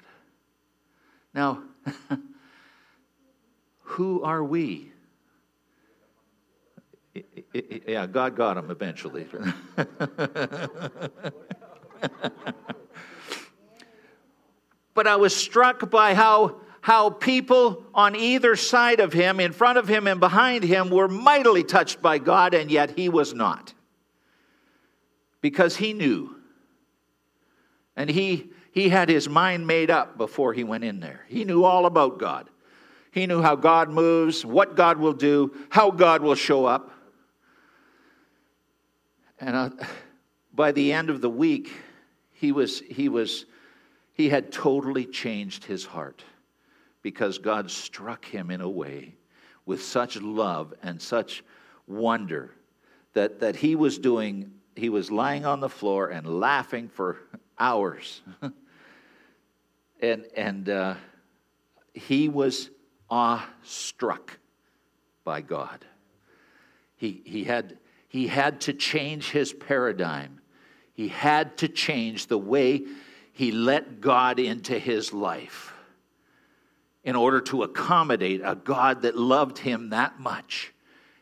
Now, 1.34 1.62
who 3.80 4.22
are 4.22 4.44
we? 4.44 4.92
Yeah, 7.52 8.06
God 8.06 8.36
got 8.36 8.56
him 8.56 8.70
eventually. 8.70 9.26
but 15.00 15.06
I 15.06 15.16
was 15.16 15.34
struck 15.34 15.90
by 15.90 16.12
how, 16.12 16.56
how 16.82 17.08
people 17.08 17.86
on 17.94 18.14
either 18.14 18.54
side 18.54 19.00
of 19.00 19.14
him, 19.14 19.40
in 19.40 19.52
front 19.52 19.78
of 19.78 19.88
him 19.88 20.06
and 20.06 20.20
behind 20.20 20.62
him, 20.62 20.90
were 20.90 21.08
mightily 21.08 21.64
touched 21.64 22.02
by 22.02 22.18
God, 22.18 22.52
and 22.52 22.70
yet 22.70 22.90
he 22.90 23.08
was 23.08 23.32
not. 23.32 23.72
Because 25.40 25.74
he 25.74 25.94
knew. 25.94 26.36
And 27.96 28.10
he, 28.10 28.50
he 28.72 28.90
had 28.90 29.08
his 29.08 29.26
mind 29.26 29.66
made 29.66 29.90
up 29.90 30.18
before 30.18 30.52
he 30.52 30.64
went 30.64 30.84
in 30.84 31.00
there. 31.00 31.24
He 31.28 31.46
knew 31.46 31.64
all 31.64 31.86
about 31.86 32.18
God. 32.18 32.50
He 33.10 33.26
knew 33.26 33.40
how 33.40 33.56
God 33.56 33.88
moves, 33.88 34.44
what 34.44 34.76
God 34.76 34.98
will 34.98 35.14
do, 35.14 35.54
how 35.70 35.90
God 35.90 36.20
will 36.20 36.34
show 36.34 36.66
up. 36.66 36.90
And 39.38 39.56
uh, 39.56 39.70
by 40.52 40.72
the 40.72 40.92
end 40.92 41.08
of 41.08 41.22
the 41.22 41.30
week, 41.30 41.72
he 42.32 42.52
was, 42.52 42.80
he 42.80 43.08
was, 43.08 43.46
he 44.20 44.28
had 44.28 44.52
totally 44.52 45.06
changed 45.06 45.64
his 45.64 45.86
heart 45.86 46.22
because 47.00 47.38
God 47.38 47.70
struck 47.70 48.26
him 48.26 48.50
in 48.50 48.60
a 48.60 48.68
way 48.68 49.14
with 49.64 49.82
such 49.82 50.20
love 50.20 50.74
and 50.82 51.00
such 51.00 51.42
wonder 51.86 52.50
that, 53.14 53.40
that 53.40 53.56
he 53.56 53.74
was 53.74 53.98
doing, 53.98 54.52
he 54.76 54.90
was 54.90 55.10
lying 55.10 55.46
on 55.46 55.60
the 55.60 55.70
floor 55.70 56.08
and 56.08 56.26
laughing 56.38 56.90
for 56.90 57.16
hours. 57.58 58.20
and 60.02 60.26
and 60.36 60.68
uh, 60.68 60.94
he 61.94 62.28
was 62.28 62.68
awestruck 63.08 64.38
by 65.24 65.40
God. 65.40 65.86
He, 66.96 67.22
he, 67.24 67.44
had, 67.44 67.78
he 68.06 68.26
had 68.26 68.60
to 68.62 68.74
change 68.74 69.30
his 69.30 69.54
paradigm. 69.54 70.42
He 70.92 71.08
had 71.08 71.56
to 71.58 71.68
change 71.68 72.26
the 72.26 72.36
way 72.36 72.84
he 73.40 73.52
let 73.52 74.02
God 74.02 74.38
into 74.38 74.78
his 74.78 75.14
life 75.14 75.72
in 77.04 77.16
order 77.16 77.40
to 77.40 77.62
accommodate 77.62 78.42
a 78.44 78.54
God 78.54 79.00
that 79.00 79.16
loved 79.16 79.56
him 79.56 79.88
that 79.88 80.20
much 80.20 80.74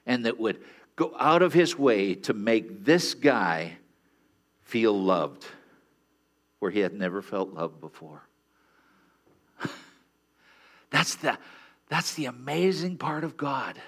and 0.05 0.27
that 0.27 0.37
would 0.37 0.61
go 0.97 1.15
out 1.17 1.43
of 1.43 1.53
his 1.53 1.79
way 1.79 2.17
to 2.17 2.35
make 2.35 2.85
this 2.85 3.15
guy 3.15 3.79
feel 4.63 5.01
loved 5.01 5.47
where 6.59 6.73
he 6.73 6.81
had 6.81 6.93
never 6.93 7.23
felt 7.23 7.55
love 7.55 7.81
before. 7.81 8.25
That's 10.91 11.15
the, 11.15 11.39
that's 11.89 12.15
the 12.15 12.25
amazing 12.25 12.97
part 12.97 13.23
of 13.23 13.37
God. 13.37 13.81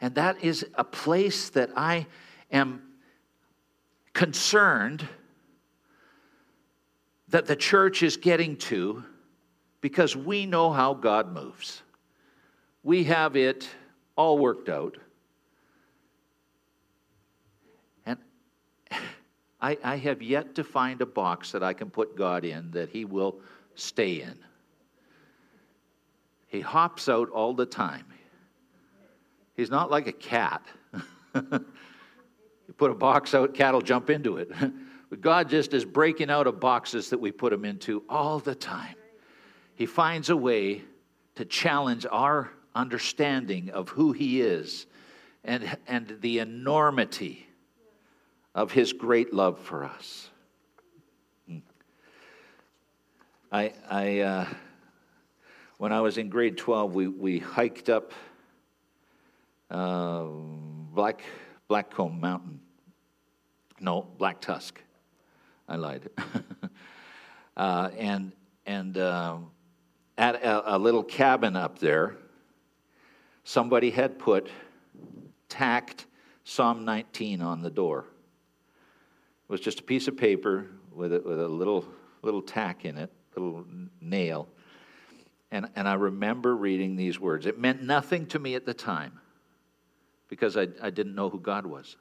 And 0.00 0.16
that 0.16 0.42
is 0.42 0.66
a 0.74 0.82
place 0.82 1.50
that 1.50 1.70
I 1.76 2.08
am 2.50 2.82
concerned 4.14 5.06
that 7.30 7.46
the 7.46 7.56
church 7.56 8.02
is 8.02 8.16
getting 8.16 8.56
to 8.56 9.04
because 9.80 10.14
we 10.16 10.46
know 10.46 10.72
how 10.72 10.94
God 10.94 11.32
moves. 11.32 11.82
We 12.82 13.04
have 13.04 13.36
it 13.36 13.68
all 14.16 14.38
worked 14.38 14.68
out. 14.68 14.96
And 18.04 18.18
I, 19.60 19.78
I 19.82 19.96
have 19.96 20.22
yet 20.22 20.56
to 20.56 20.64
find 20.64 21.00
a 21.00 21.06
box 21.06 21.52
that 21.52 21.62
I 21.62 21.72
can 21.72 21.88
put 21.88 22.16
God 22.16 22.44
in 22.44 22.70
that 22.72 22.90
He 22.90 23.04
will 23.04 23.36
stay 23.74 24.22
in. 24.22 24.38
He 26.48 26.60
hops 26.60 27.08
out 27.08 27.30
all 27.30 27.54
the 27.54 27.66
time. 27.66 28.06
He's 29.56 29.70
not 29.70 29.90
like 29.90 30.08
a 30.08 30.12
cat. 30.12 30.62
you 31.34 32.74
put 32.76 32.90
a 32.90 32.94
box 32.94 33.34
out, 33.34 33.54
cat 33.54 33.72
will 33.72 33.82
jump 33.82 34.10
into 34.10 34.38
it. 34.38 34.50
but 35.10 35.20
God 35.20 35.50
just 35.50 35.74
is 35.74 35.84
breaking 35.84 36.30
out 36.30 36.46
of 36.46 36.60
boxes 36.60 37.10
that 37.10 37.18
we 37.18 37.32
put 37.32 37.52
him 37.52 37.64
into 37.64 38.04
all 38.08 38.38
the 38.38 38.54
time. 38.54 38.94
He 39.74 39.84
finds 39.84 40.30
a 40.30 40.36
way 40.36 40.82
to 41.34 41.44
challenge 41.44 42.06
our 42.10 42.52
understanding 42.74 43.70
of 43.70 43.88
who 43.88 44.12
he 44.12 44.40
is 44.40 44.86
and, 45.44 45.76
and 45.88 46.16
the 46.20 46.38
enormity 46.38 47.46
of 48.54 48.70
his 48.70 48.92
great 48.92 49.34
love 49.34 49.58
for 49.58 49.84
us. 49.84 50.30
Hmm. 51.48 51.58
I, 53.50 53.72
I 53.90 54.20
uh, 54.20 54.46
when 55.78 55.92
I 55.92 56.02
was 56.02 56.18
in 56.18 56.28
grade 56.28 56.56
12, 56.56 56.94
we, 56.94 57.08
we 57.08 57.38
hiked 57.38 57.88
up 57.88 58.12
uh, 59.70 60.24
Black, 60.24 61.22
Blackcomb 61.68 62.20
Mountain. 62.20 62.60
No, 63.80 64.06
Black 64.18 64.40
Tusk. 64.40 64.80
I 65.70 65.76
lied. 65.76 66.10
uh, 67.56 67.90
and 67.96 68.32
and 68.66 68.98
uh, 68.98 69.38
at 70.18 70.34
a, 70.42 70.76
a 70.76 70.78
little 70.78 71.02
cabin 71.02 71.56
up 71.56 71.78
there, 71.78 72.16
somebody 73.44 73.90
had 73.90 74.18
put 74.18 74.50
tacked 75.48 76.06
Psalm 76.44 76.84
19 76.84 77.40
on 77.40 77.62
the 77.62 77.70
door. 77.70 78.04
It 79.48 79.52
was 79.52 79.60
just 79.60 79.80
a 79.80 79.82
piece 79.82 80.08
of 80.08 80.16
paper 80.16 80.66
with 80.92 81.14
a, 81.14 81.20
with 81.20 81.40
a 81.40 81.48
little 81.48 81.86
little 82.20 82.42
tack 82.42 82.84
in 82.84 82.98
it, 82.98 83.10
little 83.34 83.64
nail 84.02 84.48
and, 85.50 85.68
and 85.74 85.88
I 85.88 85.94
remember 85.94 86.54
reading 86.54 86.96
these 86.96 87.18
words. 87.18 87.46
It 87.46 87.58
meant 87.58 87.82
nothing 87.82 88.26
to 88.26 88.38
me 88.38 88.54
at 88.54 88.66
the 88.66 88.74
time 88.74 89.18
because 90.28 90.56
I, 90.56 90.68
I 90.80 90.90
didn't 90.90 91.14
know 91.14 91.28
who 91.28 91.40
God 91.40 91.66
was. 91.66 91.96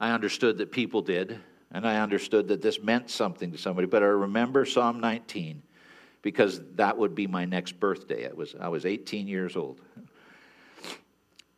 I 0.00 0.10
understood 0.10 0.58
that 0.58 0.72
people 0.72 1.02
did, 1.02 1.38
and 1.76 1.86
I 1.86 1.98
understood 1.98 2.48
that 2.48 2.62
this 2.62 2.82
meant 2.82 3.10
something 3.10 3.52
to 3.52 3.58
somebody, 3.58 3.86
but 3.86 4.02
I 4.02 4.06
remember 4.06 4.64
Psalm 4.64 4.98
19 4.98 5.62
because 6.22 6.62
that 6.76 6.96
would 6.96 7.14
be 7.14 7.26
my 7.26 7.44
next 7.44 7.72
birthday. 7.78 8.22
It 8.22 8.34
was, 8.34 8.54
I 8.58 8.68
was 8.68 8.86
18 8.86 9.28
years 9.28 9.56
old. 9.56 9.82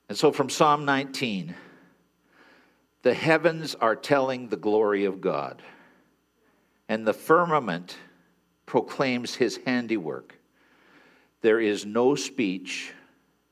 And 0.09 0.19
so 0.19 0.33
from 0.33 0.51
Psalm 0.51 0.85
19, 0.85 1.55
the 3.03 3.15
heavens 3.15 3.77
are 3.77 3.95
telling 3.95 4.49
the 4.49 4.57
glory 4.57 5.05
of 5.05 5.21
God, 5.21 5.63
and 6.89 7.07
the 7.07 7.15
firmament 7.15 7.97
proclaims 8.67 9.37
his 9.37 9.61
handiwork. 9.67 10.35
There 11.43 11.61
is 11.61 11.87
no 11.87 12.17
speech, 12.17 12.93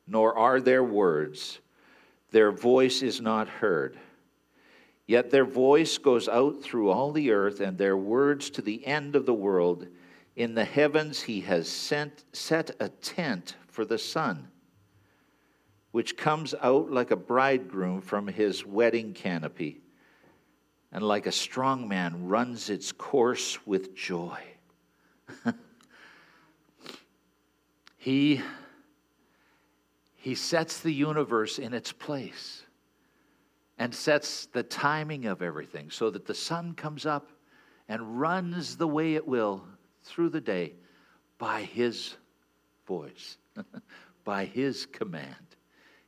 nor 0.09 0.37
are 0.37 0.61
there 0.61 0.83
words. 0.83 1.61
Their 2.33 2.50
voice 2.50 3.02
is 3.02 3.20
not 3.20 3.46
heard. 3.46 3.96
Yet 5.07 5.31
their 5.31 5.45
voice 5.45 5.99
goes 5.99 6.29
out 6.29 6.62
through 6.62 6.90
all 6.90 7.12
the 7.12 7.31
earth, 7.31 7.61
and 7.61 7.79
their 7.79 7.97
words 7.97 8.51
to 8.51 8.62
the 8.62 8.85
end 8.87 9.14
of 9.14 9.25
the 9.25 9.35
world. 9.35 9.87
In 10.35 10.55
the 10.55 10.64
heavens 10.64 11.23
he 11.23 11.40
has 11.42 11.69
sent, 11.69 12.25
set 12.33 12.73
a 12.81 12.88
tent 12.88 13.57
for 13.69 13.85
the 13.85 13.99
sun, 13.99 14.49
which 15.92 16.16
comes 16.16 16.55
out 16.61 16.90
like 16.90 17.11
a 17.11 17.16
bridegroom 17.16 18.01
from 18.01 18.27
his 18.27 18.66
wedding 18.66 19.14
canopy, 19.14 19.81
and 20.90 21.05
like 21.05 21.27
a 21.27 21.33
strong 21.33 21.88
man 21.88 22.27
runs 22.27 22.69
its 22.69 22.90
course 22.92 23.64
with 23.66 23.95
joy. 23.95 24.40
He, 28.07 28.40
he 30.14 30.37
sets 30.37 30.79
the 30.79 30.92
universe 30.92 31.59
in 31.59 31.75
its 31.75 31.90
place 31.90 32.65
and 33.79 33.95
sets 33.95 34.47
the 34.47 34.62
timing 34.62 35.27
of 35.27 35.43
everything 35.43 35.91
so 35.91 36.11
that 36.11 36.27
the 36.27 36.35
sun 36.35 36.75
comes 36.75 37.05
up 37.05 37.31
and 37.89 38.21
runs 38.21 38.77
the 38.77 38.89
way 38.89 39.15
it 39.15 39.27
will 39.27 39.65
through 40.03 40.31
the 40.31 40.41
day 40.41 40.73
by 41.39 41.62
his 41.62 42.17
voice, 42.87 43.37
by 44.25 44.45
his 44.45 44.87
command. 44.87 45.35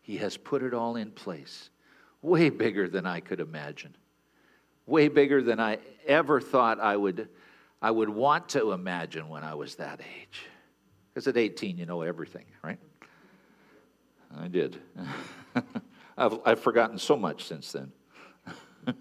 He 0.01 0.17
has 0.19 0.37
put 0.37 0.63
it 0.63 0.73
all 0.73 0.97
in 0.97 1.11
place, 1.11 1.71
way 2.23 2.49
bigger 2.49 2.89
than 2.89 3.07
I 3.07 3.21
could 3.21 3.41
imagine, 3.41 3.95
way 4.87 5.09
bigger 5.09 5.43
than 5.43 5.61
I 5.61 5.79
ever 6.07 6.41
thought 6.41 6.81
I 6.81 6.97
would, 6.97 7.29
I 7.83 7.91
would 7.91 8.09
want 8.09 8.49
to 8.51 8.73
imagine 8.73 9.29
when 9.29 9.45
I 9.45 9.55
was 9.55 9.75
that 9.77 10.01
age. 10.01 10.47
Because 11.13 11.29
at 11.29 11.37
18, 11.37 11.77
you 11.77 11.85
know 11.85 12.03
everything, 12.03 12.47
right? 12.63 12.79
I 14.37 14.49
did. 14.49 14.81
I've, 16.19 16.39
I've 16.45 16.61
forgotten 16.61 16.99
so 16.99 17.17
much 17.17 17.45
since 17.45 17.73
then. 17.73 17.93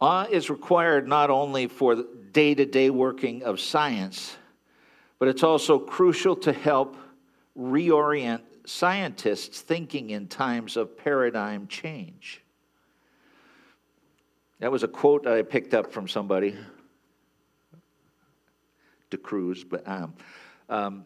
Awe 0.00 0.26
is 0.30 0.50
required 0.50 1.06
not 1.06 1.30
only 1.30 1.68
for 1.68 1.94
the 1.94 2.08
day 2.32 2.54
to 2.54 2.66
day 2.66 2.90
working 2.90 3.44
of 3.44 3.60
science, 3.60 4.36
but 5.18 5.28
it's 5.28 5.44
also 5.44 5.78
crucial 5.78 6.34
to 6.36 6.52
help 6.52 6.96
reorient 7.56 8.40
scientists' 8.64 9.60
thinking 9.60 10.10
in 10.10 10.26
times 10.26 10.76
of 10.76 10.96
paradigm 10.96 11.66
change. 11.68 12.42
That 14.58 14.72
was 14.72 14.82
a 14.82 14.88
quote 14.88 15.26
I 15.26 15.42
picked 15.42 15.74
up 15.74 15.92
from 15.92 16.08
somebody 16.08 16.56
De 19.10 19.16
Cruz, 19.16 19.64
but 19.64 19.86
um, 19.88 20.14
um, 20.68 21.04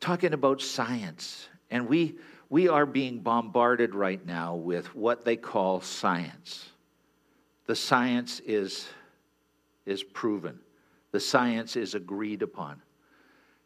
talking 0.00 0.32
about 0.32 0.60
science. 0.60 1.48
And 1.70 1.88
we, 1.88 2.16
we 2.48 2.68
are 2.68 2.86
being 2.86 3.20
bombarded 3.20 3.94
right 3.94 4.24
now 4.24 4.54
with 4.54 4.94
what 4.94 5.24
they 5.24 5.36
call 5.36 5.80
science. 5.80 6.70
The 7.66 7.76
science 7.76 8.40
is, 8.40 8.86
is 9.84 10.02
proven, 10.02 10.60
the 11.12 11.20
science 11.20 11.76
is 11.76 11.94
agreed 11.94 12.42
upon. 12.42 12.80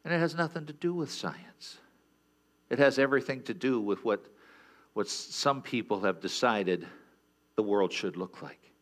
And 0.04 0.14
it 0.14 0.18
has 0.18 0.34
nothing 0.34 0.64
to 0.66 0.72
do 0.72 0.94
with 0.94 1.10
science. 1.10 1.78
It 2.70 2.78
has 2.78 2.98
everything 2.98 3.42
to 3.42 3.54
do 3.54 3.80
with 3.80 4.02
what, 4.04 4.24
what 4.94 5.08
some 5.08 5.60
people 5.60 6.00
have 6.00 6.20
decided 6.20 6.86
the 7.56 7.62
world 7.62 7.92
should 7.92 8.16
look 8.16 8.40
like. 8.40 8.72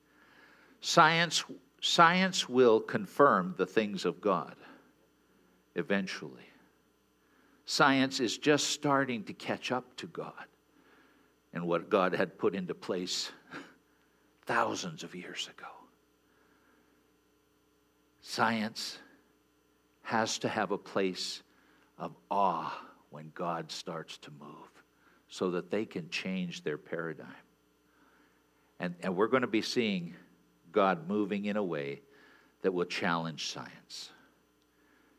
Science 0.81 1.43
Science 1.81 2.49
will 2.49 2.81
confirm 2.81 3.55
the 3.57 3.67
things 3.67 4.05
of 4.05 4.21
God 4.21 4.57
eventually. 5.77 6.48
Science 7.71 8.19
is 8.19 8.39
just 8.39 8.69
starting 8.69 9.25
to 9.25 9.35
catch 9.35 9.71
up 9.71 9.95
to 9.99 10.07
God 10.07 10.33
and 11.53 11.67
what 11.67 11.91
God 11.91 12.15
had 12.15 12.39
put 12.39 12.55
into 12.55 12.73
place 12.73 13.31
thousands 14.47 15.05
of 15.05 15.15
years 15.15 15.51
ago. 15.55 15.69
Science 18.23 18.97
has 20.01 20.39
to 20.39 20.49
have 20.49 20.71
a 20.71 20.79
place 20.79 21.43
of 21.99 22.17
awe 22.31 22.73
when 23.11 23.33
God 23.35 23.71
starts 23.71 24.17
to 24.17 24.31
move 24.41 24.71
so 25.29 25.51
that 25.51 25.71
they 25.71 25.85
can 25.85 26.09
change 26.09 26.65
their 26.65 26.79
paradigm. 26.79 27.29
And, 28.81 28.95
and 29.03 29.15
we're 29.15 29.29
going 29.29 29.43
to 29.43 29.47
be 29.47 29.61
seeing 29.61 30.15
God 30.73 31.07
moving 31.07 31.45
in 31.45 31.59
a 31.59 31.63
way 31.63 32.01
that 32.63 32.73
will 32.73 32.87
challenge 32.87 33.49
science. 33.49 34.09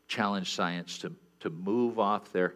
Challenge 0.08 0.50
science 0.50 0.98
to, 0.98 1.12
to 1.40 1.50
move 1.50 1.98
off 1.98 2.32
their, 2.32 2.54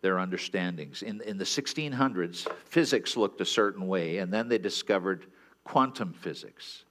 their 0.00 0.18
understandings. 0.18 1.02
In, 1.02 1.20
in 1.22 1.38
the 1.38 1.44
1600s, 1.44 2.50
physics 2.64 3.16
looked 3.16 3.40
a 3.40 3.44
certain 3.44 3.86
way, 3.86 4.18
and 4.18 4.32
then 4.32 4.48
they 4.48 4.58
discovered 4.58 5.26
quantum 5.64 6.12
physics. 6.12 6.84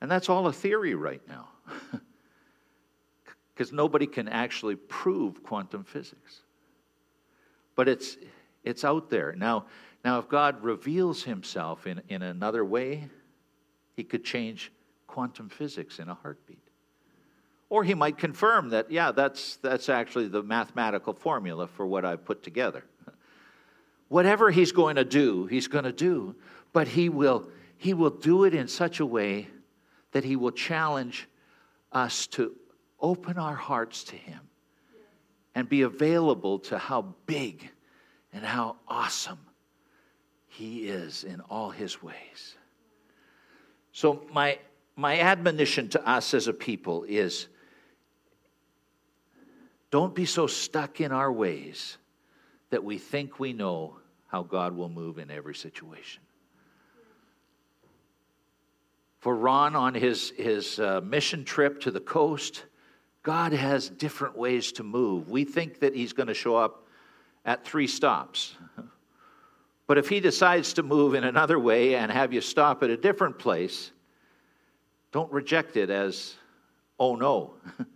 And 0.00 0.10
that's 0.10 0.28
all 0.28 0.46
a 0.46 0.52
theory 0.52 0.94
right 0.94 1.22
now. 1.28 1.48
Because 3.54 3.72
nobody 3.72 4.08
can 4.08 4.26
actually 4.26 4.74
prove 4.74 5.44
quantum 5.44 5.84
physics. 5.84 6.40
But 7.76 7.88
it's, 7.88 8.16
it's 8.64 8.82
out 8.82 9.10
there. 9.10 9.32
Now, 9.36 9.66
now, 10.04 10.18
if 10.18 10.28
God 10.28 10.62
reveals 10.62 11.22
himself 11.22 11.86
in, 11.86 12.02
in 12.08 12.20
another 12.20 12.64
way, 12.64 13.08
he 13.96 14.04
could 14.04 14.22
change 14.22 14.70
quantum 15.06 15.48
physics 15.48 15.98
in 15.98 16.10
a 16.10 16.14
heartbeat. 16.14 16.63
Or 17.74 17.82
he 17.82 17.94
might 17.94 18.18
confirm 18.18 18.68
that, 18.68 18.88
yeah, 18.88 19.10
that's, 19.10 19.56
that's 19.56 19.88
actually 19.88 20.28
the 20.28 20.44
mathematical 20.44 21.12
formula 21.12 21.66
for 21.66 21.84
what 21.84 22.04
I've 22.04 22.24
put 22.24 22.44
together. 22.44 22.84
Whatever 24.06 24.52
he's 24.52 24.70
going 24.70 24.94
to 24.94 25.04
do, 25.04 25.46
he's 25.46 25.66
going 25.66 25.82
to 25.82 25.90
do, 25.90 26.36
but 26.72 26.86
he 26.86 27.08
will, 27.08 27.48
He 27.76 27.92
will 27.92 28.10
do 28.10 28.44
it 28.44 28.54
in 28.54 28.68
such 28.68 29.00
a 29.00 29.04
way 29.04 29.48
that 30.12 30.22
He 30.22 30.36
will 30.36 30.52
challenge 30.52 31.28
us 31.90 32.28
to 32.28 32.54
open 33.00 33.38
our 33.38 33.56
hearts 33.56 34.04
to 34.04 34.16
Him 34.16 34.38
and 35.56 35.68
be 35.68 35.82
available 35.82 36.60
to 36.60 36.78
how 36.78 37.16
big 37.26 37.68
and 38.32 38.44
how 38.44 38.76
awesome 38.86 39.40
He 40.46 40.86
is 40.86 41.24
in 41.24 41.40
all 41.40 41.70
His 41.70 42.00
ways. 42.00 42.54
So, 43.90 44.22
my, 44.32 44.60
my 44.94 45.18
admonition 45.18 45.88
to 45.88 46.08
us 46.08 46.34
as 46.34 46.46
a 46.46 46.52
people 46.52 47.02
is 47.08 47.48
don't 49.94 50.12
be 50.12 50.26
so 50.26 50.48
stuck 50.48 51.00
in 51.00 51.12
our 51.12 51.30
ways 51.30 51.98
that 52.70 52.82
we 52.82 52.98
think 52.98 53.38
we 53.38 53.52
know 53.52 53.94
how 54.26 54.42
God 54.42 54.74
will 54.74 54.88
move 54.88 55.18
in 55.18 55.30
every 55.30 55.54
situation. 55.54 56.20
For 59.20 59.36
Ron 59.36 59.76
on 59.76 59.94
his, 59.94 60.30
his 60.30 60.80
uh, 60.80 61.00
mission 61.04 61.44
trip 61.44 61.80
to 61.82 61.92
the 61.92 62.00
coast, 62.00 62.64
God 63.22 63.52
has 63.52 63.88
different 63.88 64.36
ways 64.36 64.72
to 64.72 64.82
move. 64.82 65.30
We 65.30 65.44
think 65.44 65.78
that 65.78 65.94
he's 65.94 66.12
going 66.12 66.26
to 66.26 66.34
show 66.34 66.56
up 66.56 66.88
at 67.44 67.64
three 67.64 67.86
stops. 67.86 68.56
But 69.86 69.98
if 69.98 70.08
he 70.08 70.18
decides 70.18 70.72
to 70.72 70.82
move 70.82 71.14
in 71.14 71.24
another 71.24 71.58
way 71.58 71.94
and 71.94 72.10
have 72.10 72.32
you 72.32 72.40
stop 72.40 72.82
at 72.82 72.88
a 72.88 72.96
different 72.96 73.38
place, 73.38 73.92
don't 75.12 75.30
reject 75.30 75.76
it 75.76 75.90
as, 75.90 76.34
oh 76.98 77.14
no. 77.14 77.54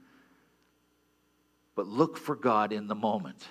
but 1.78 1.86
look 1.86 2.16
for 2.18 2.34
God 2.34 2.72
in 2.72 2.88
the 2.88 2.96
moment. 2.96 3.46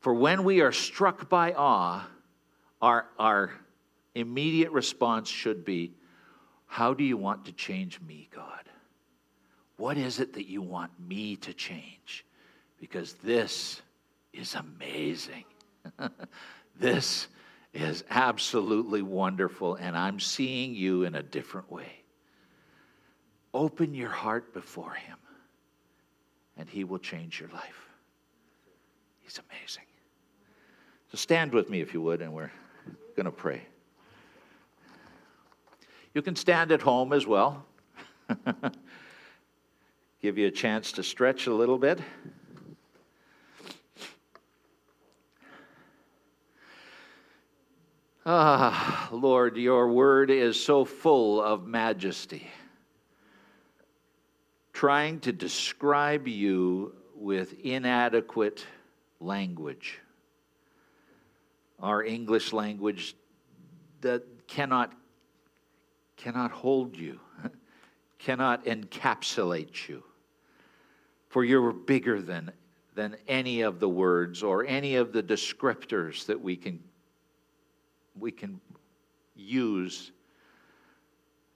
For 0.00 0.12
when 0.12 0.42
we 0.42 0.62
are 0.62 0.72
struck 0.72 1.28
by 1.28 1.52
awe, 1.52 2.04
our, 2.82 3.06
our 3.20 3.52
immediate 4.16 4.72
response 4.72 5.28
should 5.28 5.64
be, 5.64 5.94
How 6.66 6.92
do 6.92 7.04
you 7.04 7.16
want 7.16 7.44
to 7.44 7.52
change 7.52 8.00
me, 8.00 8.28
God? 8.34 8.68
What 9.76 9.96
is 9.96 10.18
it 10.18 10.32
that 10.32 10.48
you 10.48 10.60
want 10.60 10.90
me 10.98 11.36
to 11.36 11.54
change? 11.54 12.26
Because 12.80 13.12
this 13.22 13.80
is 14.32 14.56
amazing. 14.56 15.44
this 16.80 17.28
is 17.72 18.02
absolutely 18.10 19.02
wonderful, 19.02 19.76
and 19.76 19.96
I'm 19.96 20.18
seeing 20.18 20.74
you 20.74 21.04
in 21.04 21.14
a 21.14 21.22
different 21.22 21.70
way. 21.70 22.02
Open 23.54 23.94
your 23.94 24.10
heart 24.10 24.52
before 24.52 24.94
Him, 24.94 25.18
and 26.64 26.70
He 26.70 26.82
will 26.82 26.98
change 26.98 27.40
your 27.40 27.50
life. 27.50 27.90
He's 29.20 29.38
amazing. 29.50 29.84
So 31.10 31.18
stand 31.18 31.52
with 31.52 31.68
me, 31.68 31.82
if 31.82 31.92
you 31.92 32.00
would, 32.00 32.22
and 32.22 32.32
we're 32.32 32.50
going 33.16 33.26
to 33.26 33.30
pray. 33.30 33.60
You 36.14 36.22
can 36.22 36.36
stand 36.36 36.72
at 36.72 36.80
home 36.80 37.12
as 37.12 37.26
well. 37.26 37.66
Give 40.22 40.38
you 40.38 40.46
a 40.46 40.50
chance 40.50 40.92
to 40.92 41.02
stretch 41.02 41.48
a 41.48 41.52
little 41.52 41.76
bit. 41.76 42.00
Ah, 48.24 49.10
Lord, 49.12 49.58
your 49.58 49.92
word 49.92 50.30
is 50.30 50.58
so 50.58 50.86
full 50.86 51.42
of 51.42 51.66
majesty. 51.66 52.48
Trying 54.74 55.20
to 55.20 55.32
describe 55.32 56.28
you 56.28 56.94
with 57.16 57.54
inadequate 57.64 58.66
language 59.20 60.00
our 61.84 62.02
English 62.02 62.52
language 62.52 63.14
that 64.00 64.24
cannot, 64.46 64.94
cannot 66.16 66.50
hold 66.50 66.96
you, 66.96 67.20
cannot 68.18 68.64
encapsulate 68.64 69.86
you. 69.88 70.02
For 71.28 71.44
you're 71.44 71.72
bigger 71.72 72.22
than, 72.22 72.52
than 72.94 73.16
any 73.28 73.60
of 73.60 73.80
the 73.80 73.88
words 73.88 74.42
or 74.42 74.64
any 74.64 74.96
of 74.96 75.12
the 75.12 75.22
descriptors 75.22 76.24
that 76.26 76.40
we 76.40 76.56
can, 76.56 76.82
we 78.18 78.30
can 78.30 78.60
use. 79.36 80.12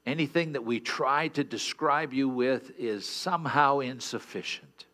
Anything 0.09 0.53
that 0.53 0.65
we 0.65 0.81
try 0.81 1.29
to 1.29 1.45
describe 1.45 2.15
you 2.15 2.31
with 2.31 2.73
is 2.79 3.05
somehow 3.05 3.81
insufficient. 3.81 4.87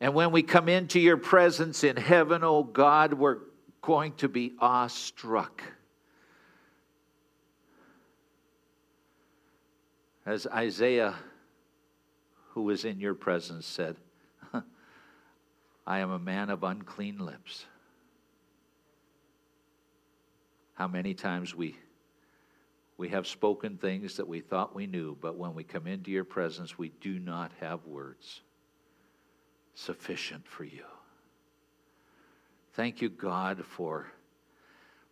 And 0.00 0.14
when 0.14 0.30
we 0.30 0.44
come 0.44 0.68
into 0.68 1.00
your 1.00 1.16
presence 1.16 1.82
in 1.82 1.96
heaven, 1.96 2.44
oh 2.44 2.62
God, 2.62 3.14
we're 3.14 3.38
going 3.80 4.12
to 4.18 4.28
be 4.28 4.52
awestruck. 4.60 5.60
As 10.24 10.46
Isaiah, 10.46 11.16
who 12.50 12.62
was 12.62 12.84
in 12.84 13.00
your 13.00 13.14
presence, 13.14 13.66
said, 13.66 13.96
I 15.84 15.98
am 15.98 16.12
a 16.12 16.18
man 16.20 16.48
of 16.48 16.62
unclean 16.62 17.18
lips. 17.18 17.66
How 20.74 20.86
many 20.86 21.14
times 21.14 21.56
we 21.56 21.74
we 23.02 23.08
have 23.08 23.26
spoken 23.26 23.78
things 23.78 24.18
that 24.18 24.28
we 24.28 24.38
thought 24.38 24.76
we 24.76 24.86
knew, 24.86 25.18
but 25.20 25.36
when 25.36 25.56
we 25.56 25.64
come 25.64 25.88
into 25.88 26.12
your 26.12 26.22
presence, 26.22 26.78
we 26.78 26.90
do 27.00 27.18
not 27.18 27.50
have 27.58 27.84
words 27.84 28.42
sufficient 29.74 30.46
for 30.46 30.62
you. 30.62 30.84
Thank 32.74 33.02
you, 33.02 33.08
God, 33.08 33.64
for 33.64 34.06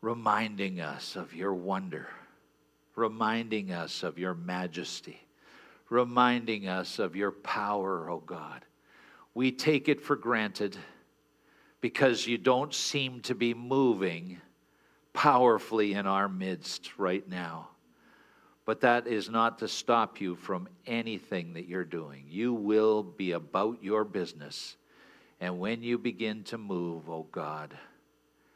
reminding 0.02 0.80
us 0.80 1.16
of 1.16 1.34
your 1.34 1.52
wonder, 1.52 2.06
reminding 2.94 3.72
us 3.72 4.04
of 4.04 4.20
your 4.20 4.34
majesty, 4.34 5.26
reminding 5.88 6.68
us 6.68 7.00
of 7.00 7.16
your 7.16 7.32
power, 7.32 8.08
O 8.08 8.14
oh 8.14 8.22
God. 8.24 8.64
We 9.34 9.50
take 9.50 9.88
it 9.88 10.00
for 10.00 10.14
granted 10.14 10.76
because 11.80 12.24
you 12.24 12.38
don't 12.38 12.72
seem 12.72 13.20
to 13.22 13.34
be 13.34 13.52
moving 13.52 14.40
powerfully 15.12 15.94
in 15.94 16.06
our 16.06 16.28
midst 16.28 16.96
right 16.96 17.28
now. 17.28 17.69
But 18.64 18.82
that 18.82 19.06
is 19.06 19.28
not 19.28 19.58
to 19.60 19.68
stop 19.68 20.20
you 20.20 20.36
from 20.36 20.68
anything 20.86 21.54
that 21.54 21.66
you're 21.66 21.84
doing. 21.84 22.26
You 22.28 22.52
will 22.52 23.02
be 23.02 23.32
about 23.32 23.82
your 23.82 24.04
business. 24.04 24.76
And 25.40 25.58
when 25.58 25.82
you 25.82 25.98
begin 25.98 26.44
to 26.44 26.58
move, 26.58 27.08
oh 27.08 27.26
God, 27.32 27.76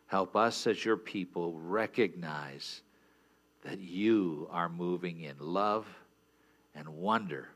help 0.07 0.37
us 0.37 0.67
as 0.67 0.85
your 0.85 0.99
people 0.99 1.59
recognize 1.59 2.83
that 3.65 3.81
you 3.81 4.47
are 4.51 4.69
moving 4.69 5.23
in 5.23 5.37
love 5.41 5.87
and 6.75 6.87
wonder, 6.89 7.49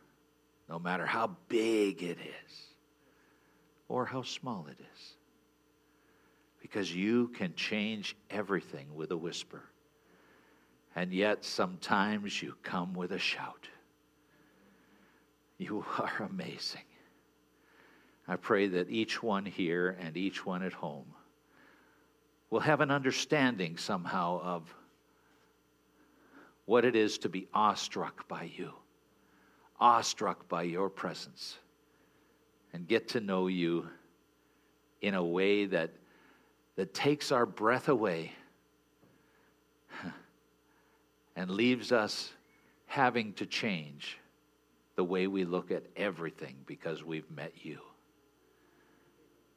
no 0.68 0.78
matter 0.78 1.04
how 1.04 1.36
big 1.48 2.02
it 2.02 2.18
is 2.18 2.62
or 3.88 4.06
how 4.06 4.22
small 4.22 4.66
it 4.70 4.78
is. 4.80 5.12
Because 6.62 6.92
you 6.94 7.28
can 7.28 7.54
change 7.54 8.16
everything 8.30 8.94
with 8.94 9.10
a 9.10 9.16
whisper 9.16 9.62
and 10.98 11.12
yet 11.12 11.44
sometimes 11.44 12.42
you 12.42 12.56
come 12.64 12.92
with 12.92 13.12
a 13.12 13.20
shout. 13.20 13.68
You 15.56 15.84
are 15.98 16.26
amazing. 16.28 16.82
I 18.26 18.34
pray 18.34 18.66
that 18.66 18.90
each 18.90 19.22
one 19.22 19.46
here 19.46 19.96
and 20.00 20.16
each 20.16 20.44
one 20.44 20.64
at 20.64 20.72
home 20.72 21.06
will 22.50 22.58
have 22.58 22.80
an 22.80 22.90
understanding 22.90 23.76
somehow 23.76 24.40
of 24.42 24.74
what 26.64 26.84
it 26.84 26.96
is 26.96 27.16
to 27.18 27.28
be 27.28 27.46
awestruck 27.54 28.26
by 28.26 28.50
you, 28.56 28.72
awestruck 29.78 30.48
by 30.48 30.64
your 30.64 30.90
presence, 30.90 31.58
and 32.72 32.88
get 32.88 33.06
to 33.10 33.20
know 33.20 33.46
you 33.46 33.86
in 35.00 35.14
a 35.14 35.24
way 35.24 35.64
that, 35.64 35.92
that 36.74 36.92
takes 36.92 37.30
our 37.30 37.46
breath 37.46 37.88
away 37.88 38.32
and 41.38 41.52
leaves 41.52 41.92
us 41.92 42.32
having 42.86 43.32
to 43.34 43.46
change 43.46 44.18
the 44.96 45.04
way 45.04 45.28
we 45.28 45.44
look 45.44 45.70
at 45.70 45.84
everything 45.96 46.56
because 46.66 47.04
we've 47.04 47.30
met 47.30 47.52
you. 47.62 47.78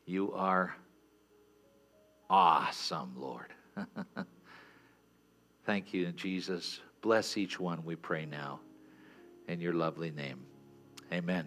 You 0.06 0.32
are 0.34 0.76
awesome, 2.30 3.16
Lord. 3.18 3.52
Thank 5.66 5.92
you, 5.92 6.12
Jesus. 6.12 6.82
Bless 7.02 7.36
each 7.36 7.60
one, 7.60 7.84
we 7.84 7.96
pray 7.96 8.28
now. 8.28 8.60
In 9.48 9.60
your 9.60 9.74
lovely 9.74 10.12
name. 10.12 10.46
Amen. 11.12 11.40